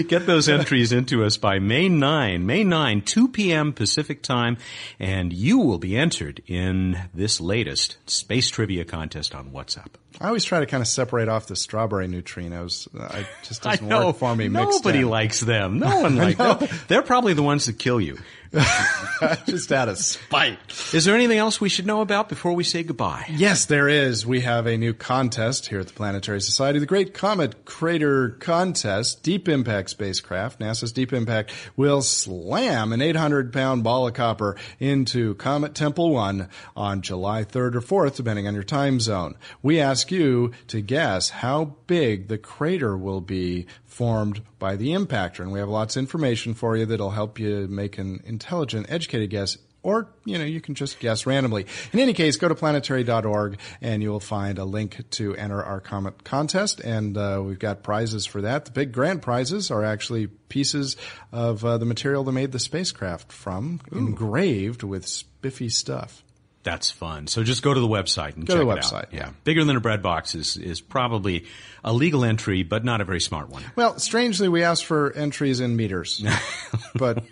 Get 0.08 0.26
those 0.26 0.47
entries 0.47 0.91
into 0.91 1.24
us 1.24 1.38
by 1.38 1.60
May 1.60 1.89
9, 1.89 2.45
May 2.45 2.63
9, 2.63 3.02
2 3.02 3.28
p.m. 3.30 3.74
Pacific 3.74 4.21
time, 4.21 4.58
and 5.00 5.34
you 5.34 5.58
will 5.60 5.80
be 5.80 5.97
entered 5.97 6.41
in 6.45 6.97
this 7.13 7.41
latest 7.41 7.97
space 8.06 8.50
trivia 8.50 8.86
contest 8.86 9.34
on 9.34 9.52
What's 9.52 9.78
Up. 9.78 9.97
I 10.19 10.28
always 10.28 10.43
try 10.43 10.60
to 10.60 10.65
kind 10.65 10.82
of 10.82 10.88
separate 10.88 11.30
off 11.30 11.47
the 11.47 11.56
strawberry 11.56 12.08
neutrinos. 12.08 12.88
Uh, 12.93 13.19
it 13.19 13.28
just 13.43 13.62
doesn't 13.63 13.86
I 13.86 13.88
know. 14.00 14.08
work 14.08 14.17
for 14.17 14.36
me 14.36 14.47
Nobody 14.50 15.00
in. 15.00 15.10
likes 15.10 15.39
them. 15.39 15.80
No 15.91 16.02
one 16.02 16.15
likes 16.17 16.38
them. 16.38 16.67
They're 16.88 17.02
probably 17.02 17.34
the 17.34 17.43
ones 17.43 17.65
that 17.67 17.80
kill 17.80 18.00
you. 18.02 18.17
just 19.45 19.71
out 19.71 19.88
of 19.88 19.97
spite. 19.97 20.60
Is 20.93 21.06
there 21.06 21.15
anything 21.15 21.38
else 21.38 21.62
we 21.62 21.69
should 21.69 21.86
know 21.86 22.02
about 22.02 22.28
before 22.28 22.52
we 22.52 22.65
say 22.65 22.84
goodbye? 22.84 23.26
Yes, 23.30 23.63
there 23.65 23.88
is. 23.88 24.26
We 24.26 24.41
have 24.41 24.67
a 24.67 24.76
new 24.78 24.93
contest 24.93 25.67
here 25.69 25.80
at 25.80 25.88
the 25.88 25.93
Planetary 25.93 26.41
Society, 26.41 26.78
the 26.80 26.86
Great 26.86 27.13
Comet 27.13 27.63
Crater 27.63 28.32
Contest. 28.41 29.24
Deep 29.24 29.47
Impact 29.47 29.89
spacecraft, 29.89 30.60
NASA's 30.60 30.91
Deep 30.91 31.13
Impact, 31.13 31.54
will 31.78 32.02
slam 32.02 32.91
an 32.91 33.02
800 33.02 33.54
pound 33.54 33.86
ball 33.86 34.06
of 34.08 34.15
copper 34.15 34.58
into 34.82 35.36
Comet 35.36 35.74
Tempel 35.74 36.12
1 36.12 36.50
on 36.76 37.02
July 37.02 37.45
3rd 37.45 37.76
or 37.76 37.82
4th, 37.82 38.17
depending 38.17 38.47
on 38.50 38.54
your 38.54 38.63
time 38.63 39.00
zone. 39.00 39.36
We 39.62 39.80
ask 40.02 40.12
you 40.12 40.52
to 40.66 40.82
guess 40.82 41.30
how 41.30 41.76
big 41.86 42.28
the 42.28 42.38
crater 42.40 42.98
will 42.98 43.22
be 43.22 43.68
formed 43.86 44.42
by 44.58 44.76
the 44.76 44.90
impactor. 44.90 45.42
And 45.42 45.52
we 45.52 45.60
have 45.60 45.70
lots 45.70 45.96
of 45.96 46.02
information 46.02 46.56
for 46.56 46.76
you 46.76 46.88
that'll 46.88 47.12
help 47.12 47.38
you 47.38 47.68
make 47.68 48.00
an 48.00 48.20
intelligent, 48.26 48.88
educated 48.90 49.30
guess 49.30 49.60
or, 49.84 50.08
you 50.26 50.40
know, 50.40 50.44
you 50.44 50.60
can 50.60 50.74
just 50.74 51.00
guess 51.00 51.28
randomly. 51.28 51.68
In 51.94 52.00
any 52.00 52.14
case, 52.14 52.36
go 52.38 52.48
to 52.48 52.56
planetary.org 52.56 53.60
and 53.80 54.02
you 54.02 54.10
will 54.10 54.20
find 54.20 54.58
a 54.58 54.66
link 54.66 55.04
to 55.12 55.36
enter 55.36 55.64
our 55.64 55.80
comet 55.80 56.24
contest. 56.24 56.80
And 56.80 57.16
uh, 57.16 57.44
we've 57.46 57.60
got 57.60 57.84
prizes 57.84 58.26
for 58.26 58.42
that. 58.42 58.66
The 58.66 58.72
big 58.72 58.92
grand 58.94 59.22
prizes 59.22 59.70
are 59.70 59.84
actually 59.84 60.28
pieces 60.28 60.98
of 61.32 61.64
uh, 61.64 61.78
the 61.78 61.86
material 61.86 62.24
that 62.24 62.32
made 62.32 62.54
the 62.54 62.60
spacecraft 62.60 63.32
from, 63.32 63.82
engraved 63.92 64.82
with 64.82 65.08
spiffy 65.08 65.70
stuff. 65.70 66.24
That's 66.63 66.91
fun. 66.91 67.26
So 67.28 67.43
just 67.43 67.63
go 67.63 67.74
to 67.74 67.80
the 67.80 67.88
website 67.88 68.36
and 68.36 68.45
Go 68.45 68.54
check 68.54 68.62
to 68.62 68.65
the 68.65 68.71
it 68.71 68.78
out. 68.78 68.84
website, 68.84 69.13
yeah. 69.13 69.32
Bigger 69.43 69.63
than 69.63 69.76
a 69.76 69.80
bread 69.80 70.04
box 70.04 70.36
is, 70.36 70.58
is 70.58 70.80
probably 70.80 71.45
a 71.84 71.91
legal 71.91 72.24
entry, 72.24 72.62
but 72.62 72.84
not 72.84 73.02
a 73.02 73.04
very 73.04 73.19
smart 73.19 73.50
one. 73.50 73.63
Well, 73.76 73.97
strangely, 73.97 74.47
we 74.47 74.63
asked 74.63 74.86
for 74.86 75.12
entries 75.13 75.60
in 75.60 75.76
meters. 75.76 76.24
but 76.95 77.24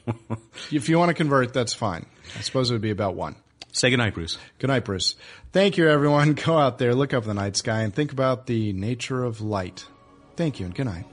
if 0.71 0.89
you 0.89 0.97
want 0.97 1.09
to 1.09 1.13
convert, 1.13 1.53
that's 1.53 1.73
fine. 1.73 2.07
I 2.37 2.41
suppose 2.41 2.71
it 2.71 2.73
would 2.73 2.81
be 2.81 2.89
about 2.89 3.15
one. 3.15 3.35
Say 3.71 3.91
goodnight, 3.91 4.15
Bruce. 4.15 4.39
Good 4.57 4.67
night, 4.67 4.83
Bruce. 4.83 5.15
Thank 5.51 5.77
you, 5.77 5.87
everyone. 5.87 6.33
Go 6.45 6.57
out 6.57 6.79
there, 6.79 6.95
look 6.95 7.13
up 7.13 7.23
the 7.23 7.35
night 7.35 7.55
sky, 7.55 7.81
and 7.83 7.93
think 7.93 8.11
about 8.11 8.47
the 8.47 8.73
nature 8.73 9.23
of 9.23 9.41
light. 9.41 9.85
Thank 10.37 10.59
you, 10.59 10.65
and 10.65 10.73
good 10.73 10.85
night. 10.85 11.05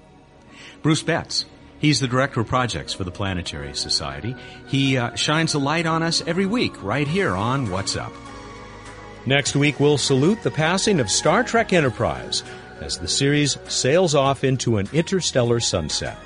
Bruce 0.83 1.03
Betts. 1.03 1.45
He's 1.79 2.01
the 2.01 2.09
director 2.09 2.41
of 2.41 2.47
projects 2.47 2.93
for 2.93 3.05
the 3.05 3.11
Planetary 3.11 3.75
Society. 3.75 4.35
He 4.67 4.97
uh, 4.97 5.15
shines 5.15 5.55
a 5.55 5.59
light 5.59 5.87
on 5.87 6.03
us 6.03 6.23
every 6.27 6.47
week 6.47 6.83
right 6.83 7.07
here 7.07 7.35
on 7.35 7.71
What's 7.71 7.97
Up. 7.97 8.13
Next 9.27 9.57
week, 9.57 9.81
we'll 9.81 9.99
salute 9.99 10.43
the 10.43 10.51
passing 10.51 11.01
of 11.01 11.11
Star 11.11 11.43
Trek 11.43 11.73
Enterprise 11.73 12.43
as 12.81 12.99
the 12.99 13.09
series 13.09 13.59
sails 13.69 14.15
off 14.15 14.45
into 14.45 14.79
an 14.79 14.89
interstellar 14.93 15.61
sunset. 15.61 16.17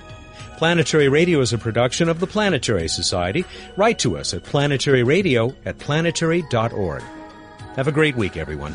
Planetary 0.59 1.09
Radio 1.09 1.41
is 1.41 1.55
a 1.55 1.59
production 1.59 2.09
of 2.11 2.21
the 2.21 2.27
Planetary 2.27 2.89
Society. 2.89 3.47
Write 3.77 3.99
to 4.01 4.19
us 4.19 4.35
at 4.35 4.43
planetaryradio 4.43 5.57
at 5.65 5.79
planetary.org. 5.79 7.03
Have 7.77 7.89
a 7.89 7.93
great 7.93 8.17
week, 8.17 8.37
everyone. 8.37 8.75